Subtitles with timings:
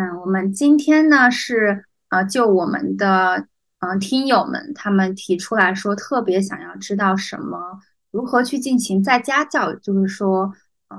[0.00, 3.46] 嗯，我们今天呢是呃，就我们的
[3.80, 7.78] 嗯听友们他们提出来说，特别想要知道什么，
[8.10, 10.54] 如何去进行在家教育，就是说
[10.88, 10.96] 呃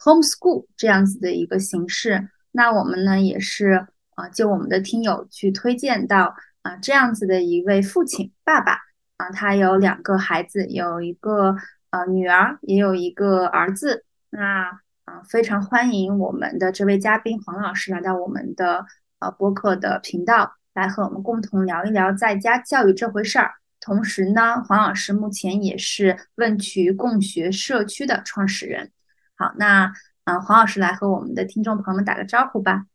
[0.00, 2.30] homeschool 这样子的一个形式。
[2.50, 8.72] 那我们呢也是呃，就我们的听友去推荐到啊这样子的一位父亲爸爸
[9.18, 11.54] 啊，他有两个孩子，有一个
[11.90, 14.04] 呃女儿，也有一个儿子。
[14.30, 14.80] 那
[15.12, 18.86] 啊，非常欢迎我们的这位嘉宾黄老师来到我们的
[19.18, 23.52] 呃播客的频道，来和我们共同聊一聊在家教育这回事儿。
[23.78, 28.90] 同时呢，黄老师目前也是问渠共学社区的创始人。
[29.36, 29.92] 好，那
[30.24, 32.86] 嗯，黄老师来和我们的听众朋友们打个招呼吧。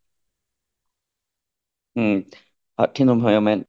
[1.94, 2.26] 嗯，
[2.76, 3.68] 好，听众朋友们，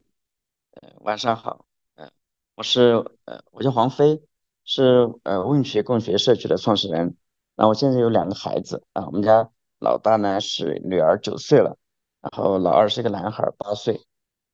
[1.01, 2.09] 晚上好，呃，
[2.55, 4.23] 我是呃，我叫黄飞，
[4.65, 7.15] 是呃问渠共学社区的创始人。
[7.61, 11.77] 那我现在有两个孩子啊，我们家老大呢是女儿九岁了，
[12.23, 14.01] 然后老二是个男孩八岁，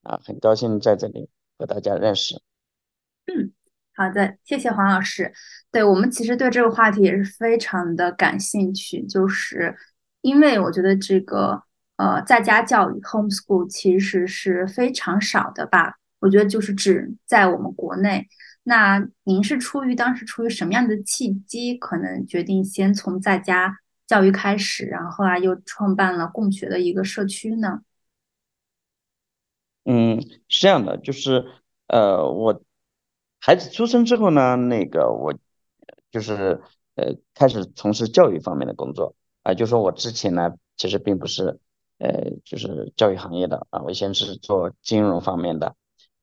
[0.01, 2.41] 啊，很高兴在这里和大家认识。
[3.27, 3.53] 嗯，
[3.95, 5.31] 好的，谢谢黄老师。
[5.71, 9.75] 对我们其实对这个话题也是非常的感兴趣，就是
[10.21, 11.61] 因为我觉得这个
[11.97, 18.27] 呃在家教育 homeschool 其实是非常少的吧，我觉得就是指在我们国内。
[18.67, 23.77] 那您是出于当时出于什么样的契机，可能决定先从在家
[24.07, 27.81] 教育开始，然后后来又创办了共学的一个社区呢？
[29.83, 31.45] 嗯，是这样的，就是
[31.85, 32.59] 呃，我
[33.39, 35.37] 孩子出生之后呢，那个我
[36.09, 36.59] 就是
[36.95, 41.59] 呃开始从事教育方面的工作啊，就说我之前呢其实并不是
[41.99, 45.75] 呃就是教育行业的啊，我先是做金融方面的，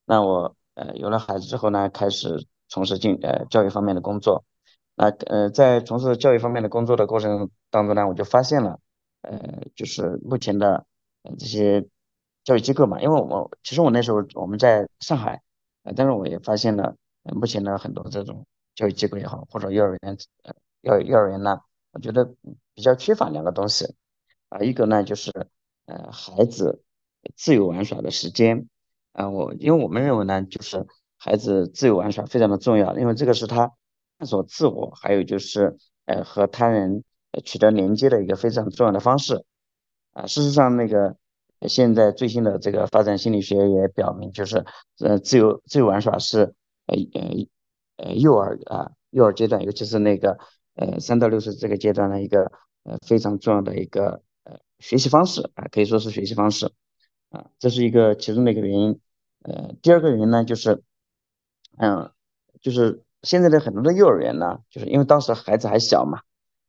[0.07, 0.57] 那我。
[0.75, 4.45] 呃，有了孩子之后呢，开始从事进呃教育方面的工作。
[4.95, 8.79] 那呃，在从事教育方面的工作的过程当中呢，我就发现了，
[9.23, 10.87] 呃，就是目前的
[11.39, 11.87] 这些
[12.45, 15.43] 教育机构嘛，因为我其实我那时候我们在上海，
[15.83, 21.61] 呃，但是我也发现了，呃目前的很多这种教育机构也好，或者幼儿园，呃，幼幼儿园呢，
[21.93, 22.35] 我觉得
[22.75, 23.95] 比较缺乏两个东西，
[24.51, 25.31] 啊，一个呢就是
[25.87, 26.83] 呃孩子
[27.35, 28.69] 自由玩耍的时间。
[29.13, 30.87] 啊，我因为我们认为呢，就是
[31.19, 33.73] 孩子自由玩耍非常的重要，因为这个是他
[34.19, 37.05] 探索自我，还有就是呃和他人
[37.45, 39.45] 取得连接的一个非常重要的方式。
[40.13, 41.17] 啊，事实上，那个
[41.69, 44.65] 现在最新的这个发展心理学也表明，就是
[45.01, 46.55] 呃自由自由玩耍是
[46.87, 47.31] 呃呃
[47.97, 50.39] 呃幼儿啊幼儿阶段，尤其是那个
[50.75, 52.51] 呃三到六岁这个阶段的一个
[52.85, 56.71] 呃非常重要的一个呃学习方式啊，可以说是学习方式。
[57.33, 59.01] 啊，这是一个其中的一个原因，
[59.41, 60.83] 呃，第二个原因呢，就是，
[61.79, 62.13] 嗯，
[62.61, 66.21] 就是现在的很多的幼儿园呢，就是因为当时孩子还小嘛，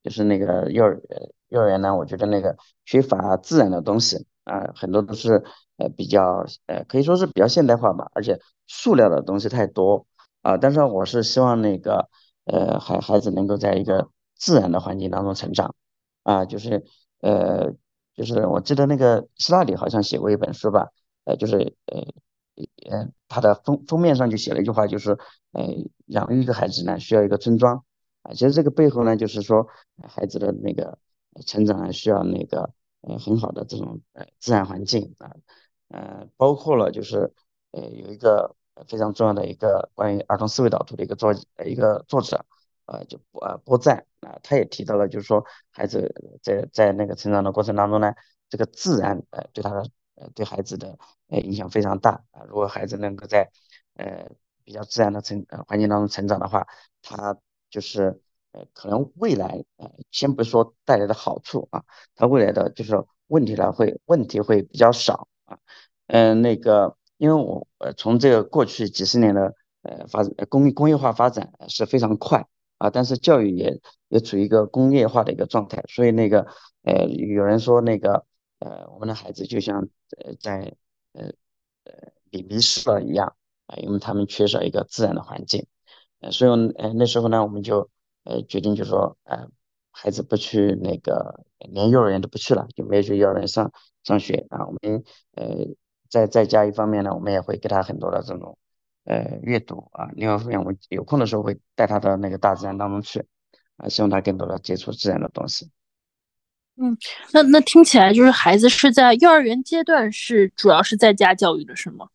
[0.04, 1.02] 就是那个幼儿
[1.50, 5.44] 幼儿园呢，我觉得那个缺乏自然的东西啊，很多都是
[5.76, 10.08] 呃比较呃可以说是比较现代化吧，而且塑料的东西太多
[10.44, 12.08] 啊，但是我是希望那个
[12.46, 14.08] 呃孩孩子能够在一个
[14.38, 15.76] 自然的环境当中成长
[16.24, 16.86] 啊，就是
[17.20, 17.74] 呃。
[18.16, 20.90] 就是我记得那个希拉里好像写过一本书吧，
[21.26, 22.00] 呃，就是呃
[22.90, 25.18] 呃，他的封封面上就写了一句话，就是
[25.52, 25.64] 呃，
[26.06, 27.84] 养育一个孩子呢需要一个村庄
[28.22, 29.68] 啊，其实这个背后呢就是说
[30.08, 30.98] 孩子的那个
[31.46, 32.70] 成长呢需要那个
[33.02, 35.32] 呃很好的这种呃自然环境啊，
[35.90, 37.34] 呃，包括了就是
[37.72, 38.56] 呃有一个
[38.88, 41.34] 非常重要的一个关于儿童思维导图的一个作
[41.66, 42.46] 一个作者。
[42.86, 48.14] 呃，就呃波赞啊，他也提到了，就是说孩子在在那个成长的过程当中呢，
[48.50, 49.86] 这个自然呃对他的
[50.16, 50.98] 呃对孩子的
[51.30, 52.44] 呃影响非常大啊。
[52.48, 53.50] 如果孩子能够在
[53.96, 54.30] 呃
[54.66, 56.68] 比较自然的成呃环境当中成长的话，
[57.02, 57.38] 他
[57.70, 58.22] 就是
[58.52, 61.84] 呃可能未来呃先不说带来的好处啊，
[62.16, 65.58] 他未来的就是问题呢会问题会比较少啊。
[66.08, 72.46] 嗯，那个因为我呃从这个过去几十年的呃发展工工业化发展是非常快。
[72.78, 73.80] 啊，但是教育也
[74.10, 76.46] 也处于一个工业化的一个状态，所以那个
[76.84, 78.26] 呃，有人说那个
[78.60, 79.88] 呃，我们的孩子就像
[80.18, 80.76] 呃在
[81.14, 81.28] 呃
[81.86, 81.94] 呃
[82.32, 83.36] 迷迷失了一样
[83.68, 85.66] 啊，因为他们缺少一个自然的环境，
[86.20, 87.90] 呃，所以呃那时候呢，我们就
[88.26, 89.48] 呃决定就说呃
[89.92, 93.72] 孩子不去那个连幼儿园都不去了，就没有去幼儿园上
[94.04, 94.66] 上学啊。
[94.66, 95.04] 我们
[95.36, 95.68] 呃
[96.10, 98.58] 在在家一方面呢，我们也会给他很多的这种
[99.06, 103.26] 呃阅读啊，另外一方面我有空的时候会带他到那个大自然当中去
[103.78, 105.70] 啊，希望他更多的接触自然的东西。
[106.78, 106.98] 嗯，
[107.32, 112.08] 那那听起来就是孩子是在幼儿园阶段是主要是在家教育的是吗？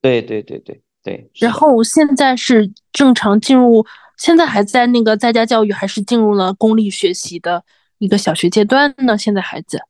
[0.00, 1.30] 对对对对对。
[1.34, 3.86] 然后现在是正常进入。
[4.18, 7.64] 现在还在那个在家教育，还是进入了公立学习的
[7.98, 9.18] 一个小学阶段呢？
[9.18, 9.80] 现在孩子，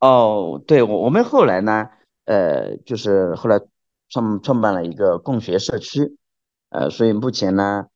[0.00, 1.88] 哦，对，我我们后来呢，
[2.24, 3.60] 呃，就是后来
[4.08, 6.16] 创创办了一个共学社区，
[6.70, 7.86] 呃，所以目前呢，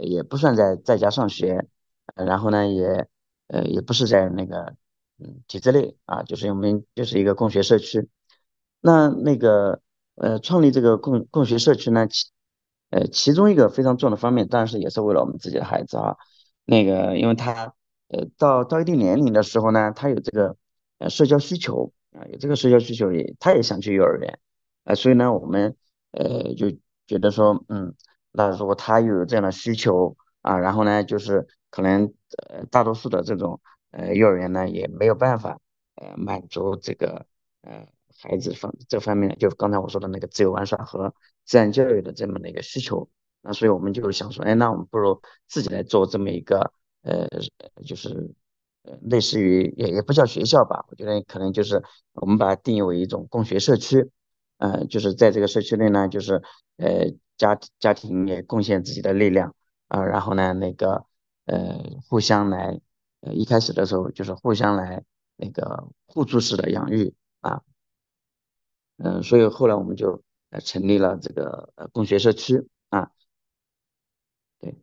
[0.00, 1.66] 也不算在在家上学，
[2.14, 3.06] 然后呢，也
[3.48, 4.74] 呃也不是在那个
[5.18, 8.08] 嗯体制内啊，就是我们就是一个共学社区。
[8.80, 9.80] 那那个
[10.14, 12.06] 呃，创立这个共共学社区呢？
[12.06, 12.30] 其
[12.90, 16.16] 呃，其中一个非常重要的方面，当然是也是为了我们自己的孩子啊。
[16.64, 17.72] 那个，因为他
[18.08, 20.56] 呃到到一定年龄的时候呢，他有这个
[20.98, 24.40] 呃社交需求啊，有这个社交需求也，他也想去幼儿园
[24.84, 25.76] 啊，所以呢，我们
[26.12, 26.70] 呃就
[27.06, 27.94] 觉得说，嗯，
[28.32, 32.12] 那如果他又有这样的需求啊，然后呢，就是可能
[32.48, 33.60] 呃大多数的这种
[33.90, 35.58] 呃幼儿园呢也没有办法
[35.96, 37.26] 呃满足这个
[37.62, 37.86] 呃。
[38.22, 41.14] 孩子方这方面，就刚才我说的那个自由玩耍和
[41.46, 43.08] 自然教育的这么的一个需求，
[43.40, 47.26] 那所以我们就想说，哎，那我们不如自己来做这么一个，呃，
[47.86, 48.34] 就是
[48.82, 54.10] 呃，类似于也也不叫学校吧，我觉得可能就是我们把它定义为一种共学社区，
[54.60, 56.42] 呃，就是在这个社区内呢，就是
[56.76, 57.06] 呃
[57.38, 59.54] 家家庭也贡献自己的力量
[59.88, 61.06] 啊，然后呢，那个
[61.46, 62.78] 呃互相来，
[63.22, 65.02] 呃一开始的时候就是互相来
[65.36, 67.62] 那个互助式的养育啊。
[68.98, 73.10] 嗯，所以后来我们就呃成立了这个呃共学社区啊，
[74.58, 74.76] 对，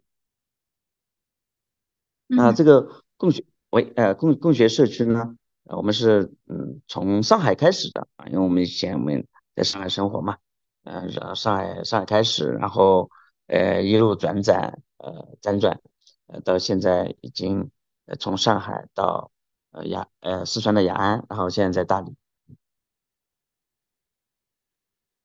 [2.26, 9.28] 那这个共学为呃共共学社区呢，我们是嗯从上海开始的啊，因为我们以前我们
[9.58, 10.38] 在上海生活嘛，
[10.84, 13.10] 嗯，上海上海开始，然后
[13.48, 15.80] 呃一路转转呃辗转，
[16.28, 17.72] 呃到现在已经
[18.06, 19.32] 呃从上海到
[19.72, 22.16] 呃雅呃四川的雅安，然后现在在大理。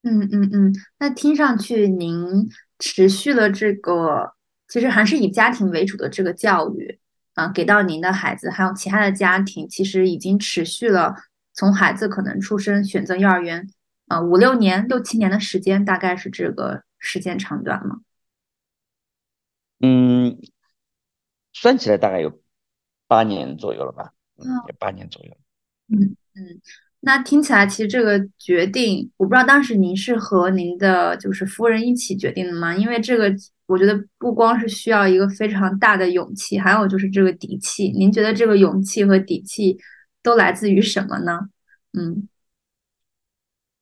[0.02, 4.32] 嗯嗯嗯，那听上去您持续了这个，
[4.66, 6.98] 其实还是以家庭为主的这个教育，
[7.34, 11.14] 啊，给到您的孩子，还有其他的家庭，其实已经持续了
[11.52, 13.68] 从孩子可能出生选择幼儿园，
[14.12, 18.00] 啊，五六年、六七年的时间，大概是这个时间长短吗？
[19.80, 20.38] 嗯，
[21.54, 22.42] 算起来大概有
[23.08, 25.34] 八年左右了吧，嗯，有八年左右。
[25.88, 26.60] 嗯嗯。
[27.00, 32.76] 那听起来，其实这个决定，我不知道当时您是和您的就是夫人一起决定的吗？
[32.76, 33.34] 因为这个，
[33.66, 37.88] 我觉得不光是需要一个非常大的勇气，还有就是这个底气。
[37.88, 39.78] 您觉得这个勇气和底气
[40.22, 41.48] 都来自于什么呢？
[41.94, 42.28] 嗯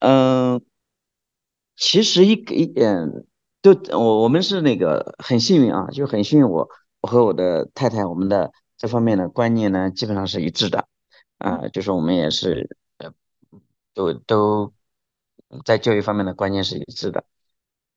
[0.00, 0.60] 嗯，
[1.76, 3.24] 其实一一点，
[3.62, 6.68] 就我我们是那个很幸运啊，就很幸运，我
[7.00, 10.86] 我和我的太太，我们的这方面的观念呢，基本上是一致的
[11.38, 13.12] 啊，就是我们也是呃。
[13.92, 14.72] 都都
[15.64, 17.24] 在教育方面的观念是一致的，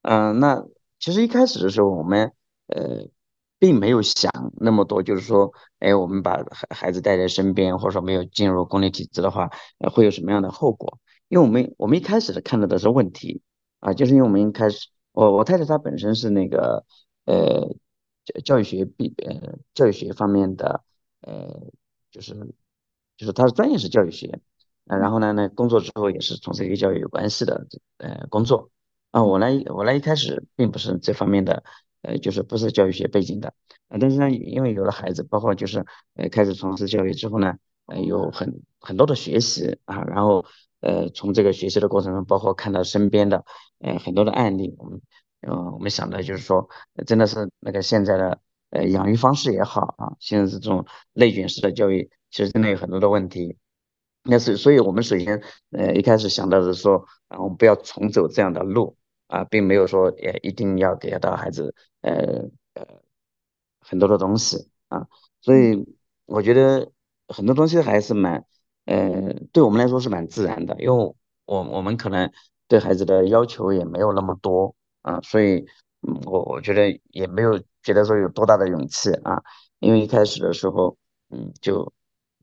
[0.01, 0.65] 嗯，那
[0.99, 2.33] 其实一开始的时候，我们
[2.65, 3.05] 呃
[3.59, 9.51] 并没有想那么多，就是说，哎，我们把孩孩子带在身边，或者说没有进入公立体制的话，
[9.93, 10.97] 会有什么样的后果？
[11.33, 13.41] 因为我们我们一开始看到的是问题
[13.79, 16.85] 啊，就是因为我们一开始，我我太太她本身是那个
[17.25, 17.75] 呃
[18.23, 20.83] 教教育学毕呃教育学方面的
[21.21, 21.71] 呃
[22.11, 22.35] 就是
[23.17, 24.41] 就是她的专业是教育学。
[24.85, 27.65] 啊，然后呢，那工作之后也是从事与教育有关系的
[27.97, 28.69] 呃工作
[29.11, 29.23] 啊。
[29.23, 31.63] 我呢，我呢一开始并不是这方面的，
[32.03, 33.53] 呃，就是不是教育学背景的
[33.87, 33.97] 啊。
[33.99, 35.85] 但是呢，因为有了孩子，包括就是
[36.15, 40.03] 呃开始从事教育之后呢，呃，有很很多的学习啊。
[40.03, 40.45] 然后
[40.83, 43.45] 呃，从这个学习的过程中，包括看到身边的
[43.79, 45.01] 呃很多的案例，我们
[45.41, 46.67] 嗯，我们想的就是说，
[47.07, 53.57] 真的是那个现在的呃养育方式也好啊，现在这种内卷式的教育，其实真的有很多的问题。
[54.25, 58.95] 那是，所以我们首先，呃，一开始想到的是说，啊，我们不要重走这样的路
[59.27, 62.13] 啊，并没有说，也一定要给到孩子，呃
[62.73, 62.87] 呃，
[63.81, 65.07] 很多的东西啊。
[65.41, 65.85] 所以
[66.25, 66.89] 我觉得
[67.27, 68.45] 很多东西还是蛮，
[68.85, 70.91] 呃，对我们来说是蛮自然的，因为
[71.45, 72.31] 我我们可能
[72.67, 75.65] 对孩子的要求也没有那么多啊，所以，
[76.25, 79.41] 我我觉得也没有觉得说有多大的勇气啊，
[79.79, 80.97] 因为一开始的时候，
[81.29, 81.91] 嗯，就。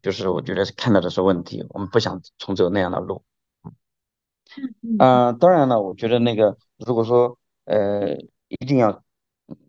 [0.02, 3.22] 就是我觉得是看到的是问题，我们不想重走那样的路。
[4.98, 8.16] 嗯，当然了，我觉得那个如果说呃
[8.48, 9.02] 一定要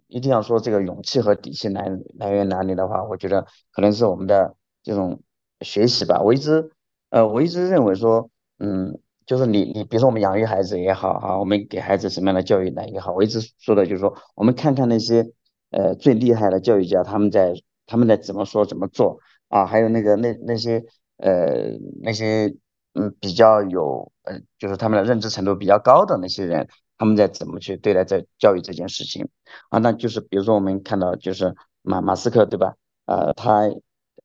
[0.07, 1.85] 一定要说这个勇气和底气来
[2.17, 5.21] 来源哪里的话，我觉得可能是我们的这种
[5.61, 6.21] 学习吧。
[6.21, 6.71] 我一直
[7.09, 15.31] 呃，我一直认为说，嗯，就是你你比如说我们养育孩子也好哈，我们给孩子什么样的教育呢也好，我一直说的就是说，我们看看那些
[15.71, 17.53] 呃最厉害的教育家他们在
[17.85, 20.83] 他们在怎么说怎么做啊，还有那个那那些
[21.17, 22.55] 呃那些
[22.93, 26.67] 嗯比较有呃就是他们的认知程度比较高的那些人。
[26.97, 29.27] 他们在怎么去对待这教育这件事情
[29.71, 29.79] 啊？
[29.79, 32.75] 那就是比如说我们看到就是马马斯克对吧？
[33.07, 33.67] 呃，他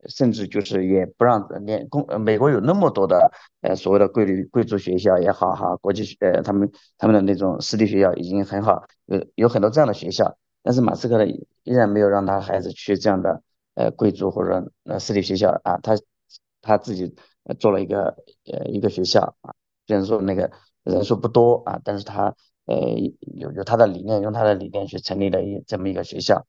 [0.08, 3.30] 甚至就是也不让连公美国有那么多的
[3.62, 13.42] 呃所谓的贵族贵族学校也好哈，国际学呃他们他们的那种私立学校已经很好，有有很多这样的学校，但是马斯克呢依然没有让他孩子去这样的
[13.74, 15.96] 呃贵族或者呃私立学校啊，他
[16.62, 17.14] 他自己
[17.58, 18.16] 做了一个
[18.52, 19.54] 呃一个学校啊，
[19.86, 20.50] 虽然说那个
[20.84, 22.34] 人数不多啊，但是他。
[22.68, 22.76] 呃，
[23.36, 26.44] 有有他的理念，用他的理念去成立了一这么一个学校，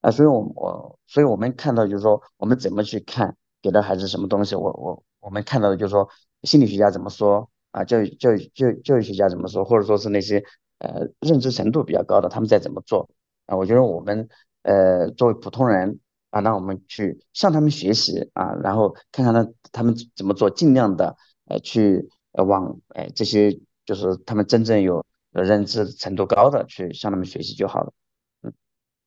[0.00, 6.08] 啊，所以，我我，所以我们看到就是说，我们怎么去看给到孩子什么东西，我我我们看到的就是说，
[6.42, 10.44] 心理学家怎么说啊，教育教育教教育学家怎么说，或者说是那些
[10.78, 13.10] 呃认知程度比较高的他们在怎么做
[13.46, 14.28] 啊，我觉得我们
[14.62, 15.98] 呃作为普通人
[16.30, 25.04] 啊，那我们去向他们学习啊，然后看看他他们怎么做，尽量的呃去往哎这些就是他们真正有。
[25.30, 27.92] 认知程度高的去向他们学习就好了。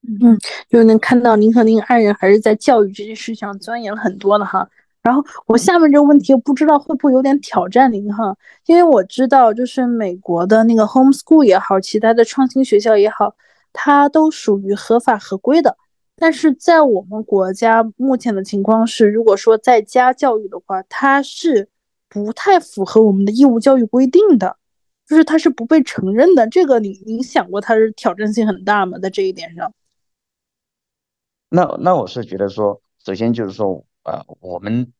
[0.07, 0.39] 嗯嗯，
[0.69, 4.67] 就能看到您和您爱人还是在教育这件事上钻研了很多的哈。
[5.03, 13.35] 然后我下面这个问题不知道会不会有点挑战您哈，因为我知道就是美国的那个 homeschool 也好，其他的创新学校也好，
[13.73, 15.77] 它都属于合法合规的。
[16.15, 21.67] 但是在我们国家目前的情况是，如果说在家教育的话，它是
[22.09, 24.57] 不太符合我们的义务教育规定的。
[25.07, 28.97] 就是他是不被承认的，这个你你想过他是挑战性很大吗？
[28.97, 29.69] 在这一点上，
[31.53, 34.93] 那那我是觉得说，首先就是说，呃，我们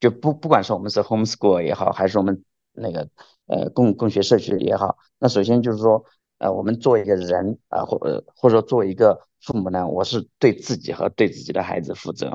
[0.00, 3.06] 就不不管是我们是 homeschool 也好，还是我们那个
[3.46, 6.02] 呃共共学社区也好，那首先就是说，
[6.38, 7.98] 呃，我们作为一个人啊，或
[8.34, 12.32] 或者说作为一个父母呢，我是对自己和对自己的孩子负责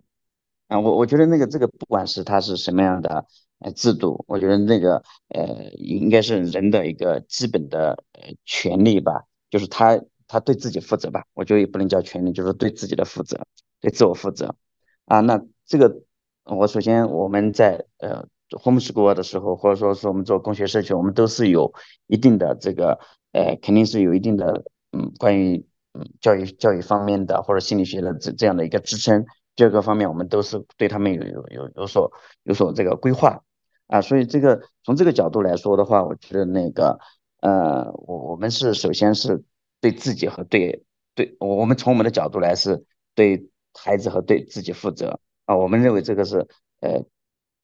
[0.67, 3.25] 啊，我我觉得那个这个不管是他是什么样的。
[3.59, 13.39] 呃，制度，我觉得那个呃，应该是人的一个基本的呃权利吧，就是他他对自己负责吧，我觉得也不能叫权利，就是对自己的负责，
[13.83, 14.55] 对自我负责
[15.03, 15.19] 啊。
[15.19, 16.01] 那这个
[16.45, 21.73] 我首先我们在呃 homeschool 的时候，或者说是我们做工学社区，我们都是有
[22.07, 22.97] 一定的这个
[23.33, 24.63] 呃，肯定是有一定的
[24.93, 29.25] 嗯，关于嗯教育教育方面的或者心理学的这这样的一个支撑，
[29.55, 32.11] 这个方面我们都是对他们有有有有所
[32.43, 33.43] 有所这个规划。
[33.87, 36.97] 啊，所以这个从这个角度来说的话，我觉得那个，
[37.41, 39.43] 呃，我我们是首先是
[39.81, 46.47] 对自己和对对我，我们从我们的角度来是对孩子和对自己负责啊，我们认为这个是
[46.79, 47.03] 呃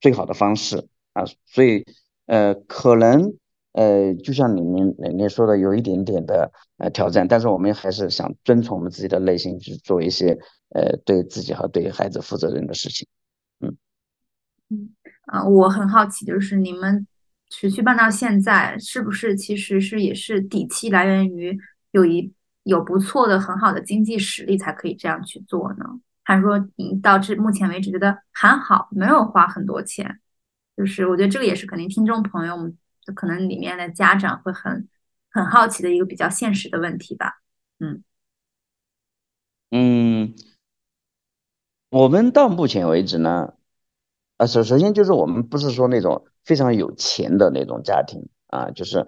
[0.01, 1.85] 最好的方式啊，所以
[2.25, 3.33] 呃可能
[3.73, 10.37] 呃就像你们你们说的有一点点的呃挑战，但是我们还是想遵从我们自己的内心去做一些
[10.69, 13.07] 呃对自己和对孩子负责任的事情，
[13.59, 13.77] 嗯
[14.69, 14.95] 嗯。
[15.25, 17.05] 啊，我很好奇，就是你们
[17.51, 21.55] 持续办到现在，是不是其实是也是底气来源于
[21.91, 25.85] 有一有不错的很好的经济实力才可以这样去做呢？
[26.23, 30.19] 还是说你到至目前为止觉得还好，没有花很多钱？
[30.77, 32.77] 就是我觉得这个也是肯定听众朋友们
[33.15, 34.87] 可能里面的家长会很
[35.31, 37.41] 很好奇的一个比较现实的问题吧。
[37.79, 38.03] 嗯
[39.71, 40.33] 嗯，
[41.89, 43.53] 我们到目前为止呢。
[44.37, 49.05] 啊，首首先就是我们不是说那种非常有钱的那种家庭啊，就是，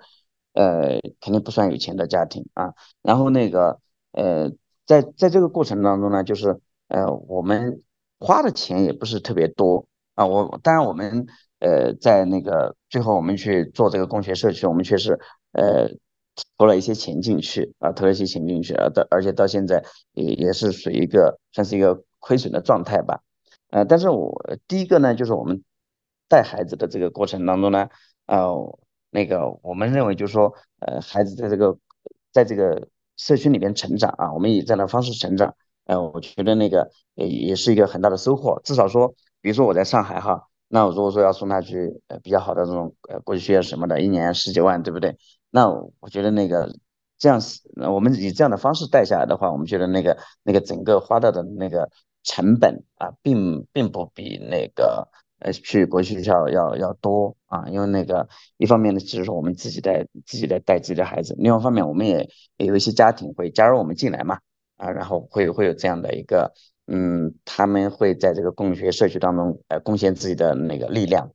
[0.54, 2.74] 呃，肯定不算有钱的家庭啊。
[3.02, 3.80] 然后那个，
[4.12, 4.52] 呃，
[4.86, 7.82] 在在这个过程当中呢，就是，呃，我们
[8.20, 10.26] 花的钱也不是特别多啊。
[10.26, 11.26] 我当然我们，
[11.60, 15.20] 呃，在那个最后我们去做这个工学社区，我们确实，
[15.54, 15.90] 呃，
[16.58, 23.22] 投了一些钱进去啊，投了一些钱进去啊，到而且到现在也也是属于一个算是一个亏损的状态吧。
[23.70, 24.34] 呃，但是我
[24.68, 25.64] 第一个呢，就是我们
[26.28, 27.88] 带孩子的这个过程当中呢，
[28.26, 28.78] 呃，
[29.12, 31.78] 那个我们认为就是说，呃，孩子在这个
[32.32, 32.88] 在这个
[33.18, 35.54] 社区里面成长啊，我们以这样的方式成长，
[35.86, 38.60] 呃，我觉得那个也也是一个很大的收获。
[38.64, 45.18] 至少说，比如说我在上海哈，那我如果说要送他去呃比较好的这种呃国际学校什么的，一年十几万，对不对？
[45.52, 46.74] 那我觉得那个
[47.20, 51.90] 这样是，我们以这样的方式带下来的话，我们觉得那个那个整个花到的那个。
[52.24, 55.08] 成本啊，并并不比那个
[55.42, 64.40] 呃去国际学校要要多啊，因为那个一方面呢，就是说我们自己在自己在带自己的孩子，另外一方面我们也也有一些家庭会加入我们进来嘛，
[64.78, 66.54] 啊，然后会会有这样的一个，
[66.88, 71.32] 嗯，他们会在这个共学社区当中，呃，贡献自己的那个力量，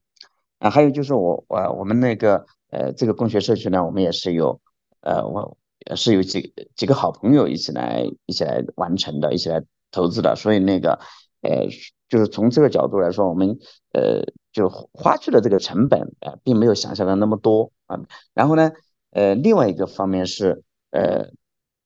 [0.58, 4.60] 啊，还有就是我我我们那个，呃，这个共学社区呢，我们也是有，
[5.00, 5.56] 呃，我
[5.94, 10.98] 是有几几个好朋友一起来一起来完成的，一起来投资的，所以那个，
[11.42, 11.68] 呃，
[12.08, 13.58] 就是从这个角度来说，我们，
[13.92, 14.22] 呃，
[14.52, 17.98] 就花去的这个成本，呃，并没有想象的那么多啊，
[18.34, 18.72] 然后呢，
[19.10, 21.30] 呃，另外一个方面是，呃，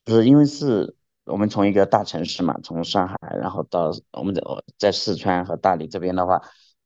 [0.04, 0.96] 就是因为是。
[1.26, 4.42] 我们从一个大城市嘛，从上海，然后到我们在
[4.78, 6.42] 在四川和大理这边的话，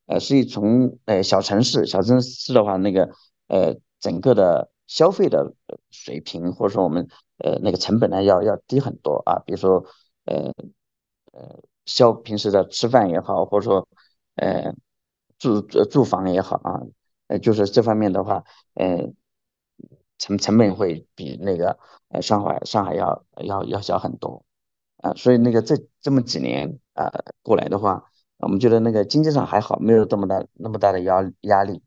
[0.06, 3.08] 呃，所以从呃小城市，小城市的话，那个
[3.48, 5.54] 呃整个的消费的
[5.90, 9.86] 水平或者说我们呃那个成本呢要要低很多啊，比如说
[10.26, 10.52] 呃
[11.32, 13.88] 呃消平时的吃饭也好，或者说
[14.36, 14.74] 呃
[15.38, 16.80] 住住房也好啊，
[17.28, 19.12] 呃就是这方面的话，呃
[20.18, 21.78] 成成本会比那个。
[22.08, 24.44] 呃，上海上海要要要小很多，
[24.98, 27.10] 啊，所以那个这这么几年啊
[27.42, 28.04] 过来的话，
[28.38, 31.82] 我们觉得那个经济上还好，没有这么大那么大的压压力，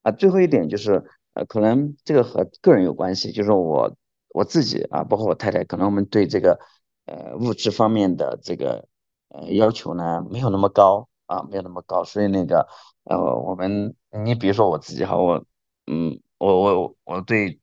[0.00, 1.04] 啊，最后一点就是，
[1.34, 3.94] 呃，可能这个和个人有关系，就是我
[4.30, 6.58] 我自己啊，包括我太太，可能我们对这个
[7.04, 8.88] 呃物质方面的这个
[9.28, 12.66] 呃要求呢没有那么高啊，没有那么高，所以那个
[13.04, 13.94] 呃我们
[14.24, 15.44] 你比如说我自己哈，我
[15.86, 17.60] 嗯我我我对。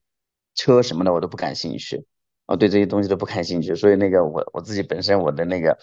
[0.57, 2.05] 车什么的我都不感兴趣，
[2.45, 5.77] 我对这些东西都不感兴趣，所以那个我我自己本身我的那个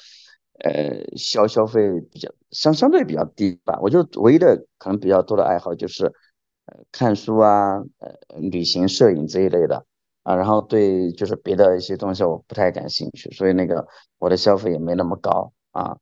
[0.64, 9.84] 呃消消费比较相相对比较低吧，我就唯一的可能比较多的爱好就是呃看书啊，呃旅行、摄影这一类的。
[10.22, 13.86] 啊，然后对就是别的一些东西我不太感兴趣，所以那个
[14.18, 15.98] 我的消费也没那么高啊，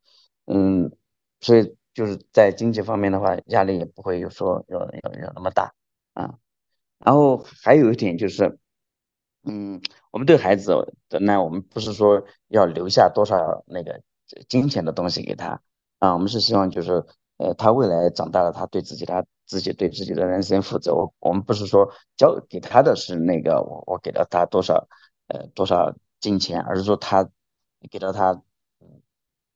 [0.46, 0.92] 嗯，
[1.40, 5.72] 所以就是在经济方面的话压力也不会有说有有有那么大
[6.12, 6.38] 啊。
[6.98, 8.58] 然后还有一点就是，
[9.44, 10.72] 嗯，我们对孩子
[11.08, 14.02] 的呢，我们不是说要留下多少那个
[14.48, 15.62] 金钱的东西给他
[15.98, 17.04] 啊，我们是希望就是，
[17.38, 20.94] 呃，他未来长大了，他对自己他自己对自己的人生负责。
[20.94, 24.86] 我我们不是说交给他的是那个我我给了他多少
[25.28, 27.30] 呃多少金钱，而是说他
[27.90, 28.42] 给了他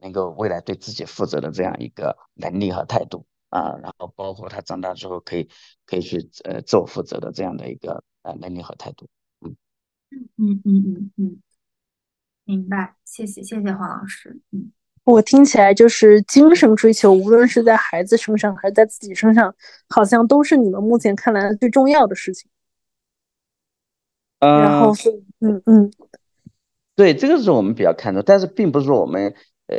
[0.04, 3.24] 能够未来对自己负责的这样一个能力和态度。
[3.48, 5.48] 啊，然后包括他长大之后可以
[5.86, 9.08] 可以去呃自我负责的这样的一个呃能力和态度，
[9.40, 9.54] 嗯
[10.36, 11.42] 嗯嗯嗯嗯，
[12.42, 14.72] 明白，谢谢谢谢黄老师，嗯，
[15.04, 19.54] 我听起来就是精神追求，无论是在孩子身上还是在自己身上，
[19.88, 22.50] 好像都是你们目前看来最重要的事情。
[24.40, 24.92] 然后
[25.38, 25.92] 嗯嗯，
[26.96, 29.36] 对，这个是我们比较看重，但是并不是说我们
[29.66, 29.78] 呃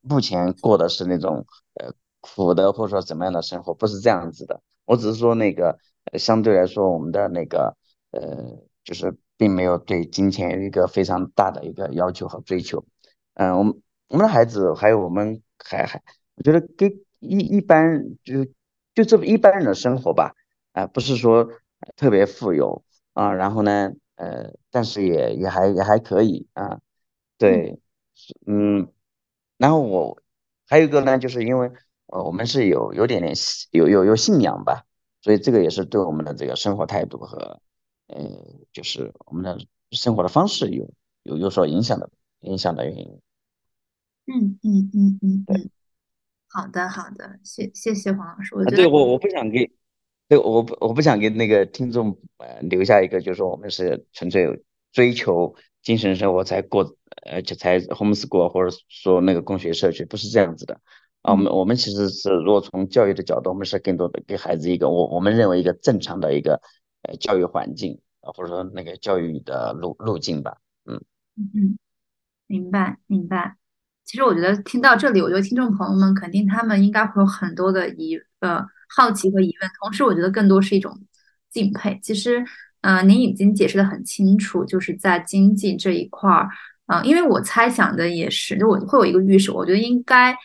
[0.00, 1.92] 目前过的是那种呃。
[2.22, 5.78] 苦的或者说怎么样的生活不是这样子的，我只是说那个
[6.18, 7.74] 相对来说我们的那个
[8.10, 12.84] 呃就是并没有对金钱有一个非常大的一个要求和追求，
[13.32, 16.02] 嗯，我们我们的孩子还有我们还还
[16.34, 18.44] 我觉得跟一一般就
[18.94, 20.34] 就这么一般人的生活吧，
[20.72, 21.48] 啊不是说
[21.96, 26.80] 特别富有啊，然后呢呃但是也也还也还可以啊，
[27.38, 27.80] 对，
[28.46, 28.88] 嗯，
[29.60, 30.16] 然后我
[30.66, 31.70] 还有一个呢就是因为。
[32.12, 33.32] 呃，我们是有有点点
[33.70, 34.84] 有有有信仰吧，
[35.22, 37.60] 所以这个也是对我们的这个生活态度和，
[38.08, 38.18] 呃，
[38.72, 39.56] 就是我们的
[39.92, 40.90] 生活的方式有
[41.22, 43.20] 有有所影响的影响的原因。
[44.26, 45.70] 嗯嗯嗯嗯，对，
[46.48, 48.56] 好的好的，谢谢谢黄老师。
[48.56, 49.70] 我对我我不想给，
[50.26, 56.96] 对我不我不想给那个听众呃留下一个，就是说我们是纯粹追求精神生活才过，
[57.30, 60.80] 而且才 homeschool 或者说那个共学社区，不是这样子的。
[61.22, 66.60] 啊，我们我们其实是，如果从教育的角度，我们是更多的给孩子一个我我们认为一个正常的一个
[67.02, 70.56] 呃教育环境啊，或者说那个教育的路路径吧。
[70.86, 71.00] 嗯
[71.36, 71.78] 嗯嗯，
[72.46, 73.56] 明白明白。
[74.04, 78.66] 其实我觉得听到这里，我觉得听众朋友们肯定他们应该会有很多的疑呃
[78.96, 80.98] 好奇和疑问，同时我觉得更多是一种
[81.50, 82.00] 敬佩。
[82.02, 82.44] 其实，
[82.82, 86.48] 嗯，您已经解释的很清楚，就是在经济这一块儿，
[86.86, 90.36] 嗯，因为我猜想的也是，就我会有一个预设，我觉得应该。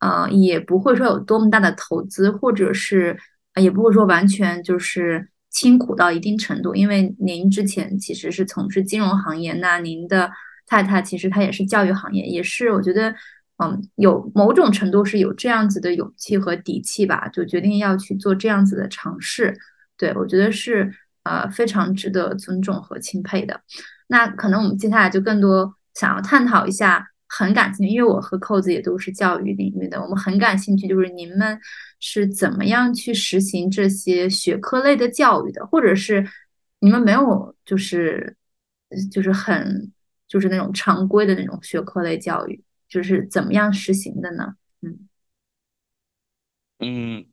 [0.00, 3.16] 呃，也不会说有多么大的投资，或者是
[3.58, 6.74] 也不会说完全就是清苦到一定程度。
[6.74, 10.30] 因为您之前其实是从事金融行业，那您的
[10.66, 13.14] 太太其实她也是教育行业，也是我觉得，
[13.56, 19.56] 嗯，有某种程度是有这样子的勇气和底气吧，就决定要去做这样子的尝试。
[19.96, 20.92] 对我觉得是
[21.24, 23.60] 呃非常值得尊重和钦佩的。
[24.06, 27.10] 那可能我们接下来就更多想要探讨一下。
[27.26, 31.58] 很感兴趣，因为我和扣子也都是教育领域的，我们很感兴趣，就是你们
[31.98, 36.24] 是怎么样去实行这些学科类的教育的，或者是
[36.78, 38.36] 你们没有，就是
[39.10, 39.90] 就是很
[40.28, 44.54] 就是那种常规的那种学科类教育，就是怎么样实行的呢？
[44.82, 45.08] 嗯
[46.78, 47.26] 嗯，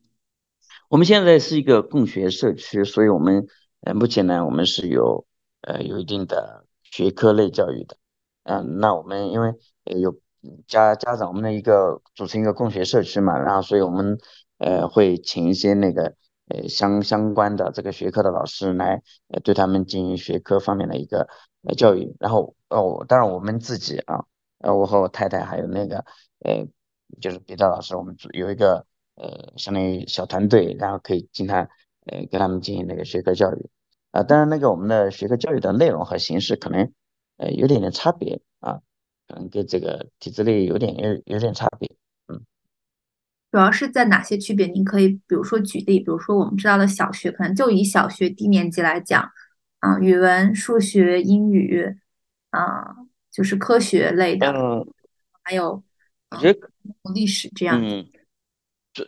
[0.88, 3.46] 我们现在是一个共学社区，所以我们
[3.82, 5.26] 呃目前呢，我们是有
[5.62, 7.96] 呃有一定的学科类教育的。
[8.44, 10.18] 嗯，那我们因为有
[10.66, 14.18] 家家长，我们的一个组成一个共学社区嘛，然后所以我们
[14.58, 16.14] 呃会请一些那个
[16.48, 21.28] 呃相相关的这个学科的老师来呃对他们进行学科方面的一个
[21.62, 22.16] 呃教育。
[22.18, 24.24] 然后哦，当然我们自己啊，
[24.58, 26.04] 呃我和我太太还有那个
[26.44, 26.66] 呃
[27.20, 31.68] 就是别的老师，我们组有一个呃相当于小团队，然后可以经常
[32.06, 33.70] 呃给他们进行那个学科教育。
[34.10, 36.92] 啊，当然那个我们的学科教育的内容和形式可能。
[37.38, 38.82] 呃，有点点差别啊，
[39.26, 41.90] 可能跟这个体制内有点有有点差别，
[42.28, 42.40] 嗯，
[43.50, 44.66] 主要是在哪些区别？
[44.68, 49.28] 您可以比如说举例，比如说我们知道的小学，可能就以小学低年级来讲，
[49.80, 51.96] 啊，语文、数学、英语，
[52.50, 52.96] 啊，
[53.32, 54.86] 就是科学类的，嗯，
[55.42, 55.82] 还有，
[56.30, 56.60] 我觉得，
[57.12, 57.94] 历史这样子。
[57.94, 58.06] 嗯，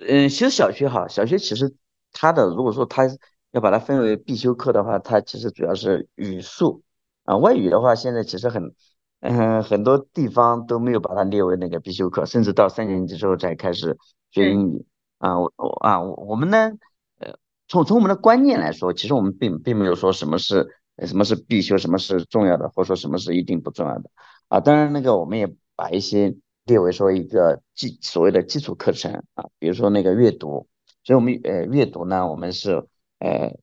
[0.08, 1.72] 嗯，其实小学哈，小学其实
[2.14, 3.02] 它的如果说它
[3.50, 6.82] 要把它分为必修课的话，它其实主要是语数。
[7.24, 8.74] 啊，外语的话，现在其实很，
[9.20, 13.96] 嗯，很多地方都没有把它列为那个必修课，甚至到三年级之后才开始
[14.30, 14.84] 学英语。
[15.16, 16.72] 啊，我我啊，我我们呢，
[17.20, 17.34] 呃，
[17.66, 20.68] 从从我们的观念来说，其实我们并并没有说什么是
[21.06, 24.10] 什么是必修，什么是重要的，或者说什么是一定不重要的。
[24.48, 30.66] 啊，当然那个我们也把一些列为说一个基所谓的基础课程啊，比如说那个阅读。
[31.04, 32.86] 所以我们呃阅读呢，我们是
[33.18, 33.54] 呃。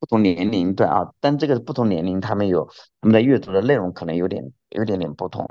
[0.00, 2.68] 不同年龄段啊，但这个不同年龄，他们有
[3.00, 5.46] 他们的阅读的内容可能有点有点点不同。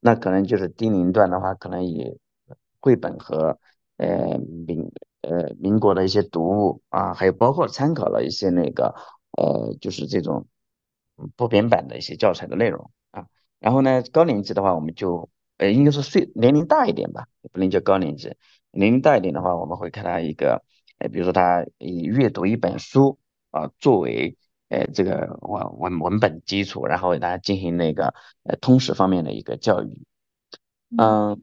[0.00, 2.18] 那可能就是低龄段的话，可能以
[2.80, 3.58] 绘本和
[3.98, 8.94] 呃民呃民国的一些读物啊，还有包括参考了一些那个
[9.36, 10.46] 呃就是这种
[11.36, 13.26] 不编版的一些教材的内容啊。
[13.58, 18.34] 然后呢，高年级的话，我们就呃应该是岁年龄大一点吧，不能叫高年级。
[18.74, 20.62] 年龄大一点的话，我们会看他一个
[20.98, 23.18] 呃，比如说他以阅读一本书。
[23.54, 24.36] 啊，作为
[24.68, 30.04] 呃这个文文文本基础，然后给大家进行那个呃通识方面的一个教育。
[30.98, 31.40] 嗯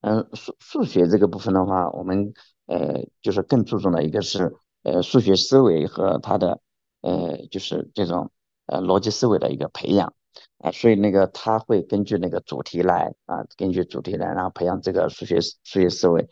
[0.00, 2.32] 嗯，数数学这个部分的话，我们
[2.66, 6.60] 呃就是更注重的一个是呃数学思维和他的
[7.00, 8.30] 呃就是这种
[8.66, 10.14] 呃逻辑思维的一个培养
[10.58, 16.28] 啊，所以那个他会根据那个主题来啊，根据主题来，然后培养这个数学数学思维。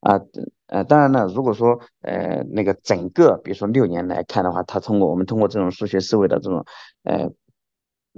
[0.00, 0.20] 啊，
[0.66, 6.64] 呃，当然呢，如果说呃那个整个，比如说六年来看的话，他通过我们通过这种数学思维的这种
[7.02, 7.28] 呃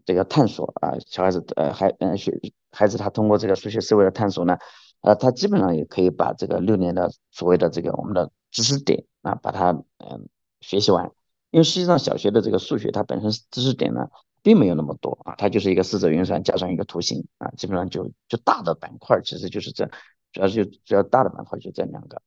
[0.04, 2.32] 这个探索啊，小孩子呃孩呃学
[2.72, 4.58] 孩子他通过这个数学思维的探索呢，
[5.02, 10.28] 呃，他基本上也可以把这个六年的所谓的这个我们的知识点啊，把它嗯
[10.60, 11.10] 学习完。
[11.50, 14.08] 因为实际上小学的这个数学它本身知识点呢
[14.42, 19.88] 并没有那么多啊，它就是一个四则运算加上一个图形啊，基本上就就大的板块其实就是这。
[20.30, 22.20] 主要是就主要大的板块就这两个，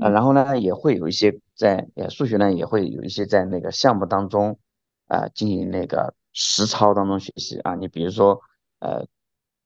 [0.00, 4.58] 啊，然后呢也会有一些在呃数学呢也会有一些在那个项目当中
[5.06, 8.40] 啊进行那个实操当中学习啊，你比如说
[8.80, 9.06] 呃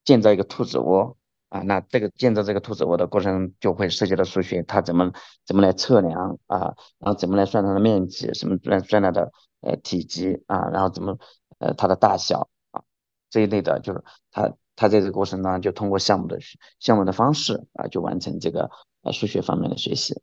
[0.05, 1.17] 建造一个兔子窝
[1.49, 5.11] 啊，那这个建造这个兔子窝的过程就会涉及到数学，它怎么
[5.47, 9.33] 怎么来测量啊，然后怎么来算它的面积，什么来算它的
[9.63, 11.17] 呃体积啊，然后怎么
[11.65, 12.83] 呃它的大小啊
[13.31, 14.53] 这一类的，就是它。
[14.77, 16.37] 它在这个过程当中就通过项目的
[16.81, 18.69] 项目的方式啊，就完成这个
[19.03, 20.21] 呃数学方面的学习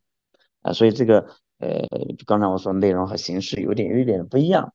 [0.61, 1.25] 啊，所以这个
[1.59, 1.87] 呃，
[2.25, 4.73] 刚才我说内容和形式有点有一点不一样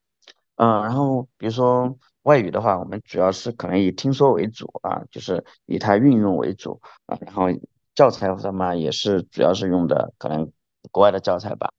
[0.55, 0.83] 啊。
[0.83, 7.18] 然后比如说外语的话，我们主要是可能以听说为主啊，就是以它运用为主啊。
[7.20, 7.48] 然后
[7.94, 10.50] 教材什么也是主要是用的可能
[10.90, 11.70] 国外的教材吧，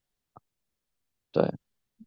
[1.32, 1.52] 对。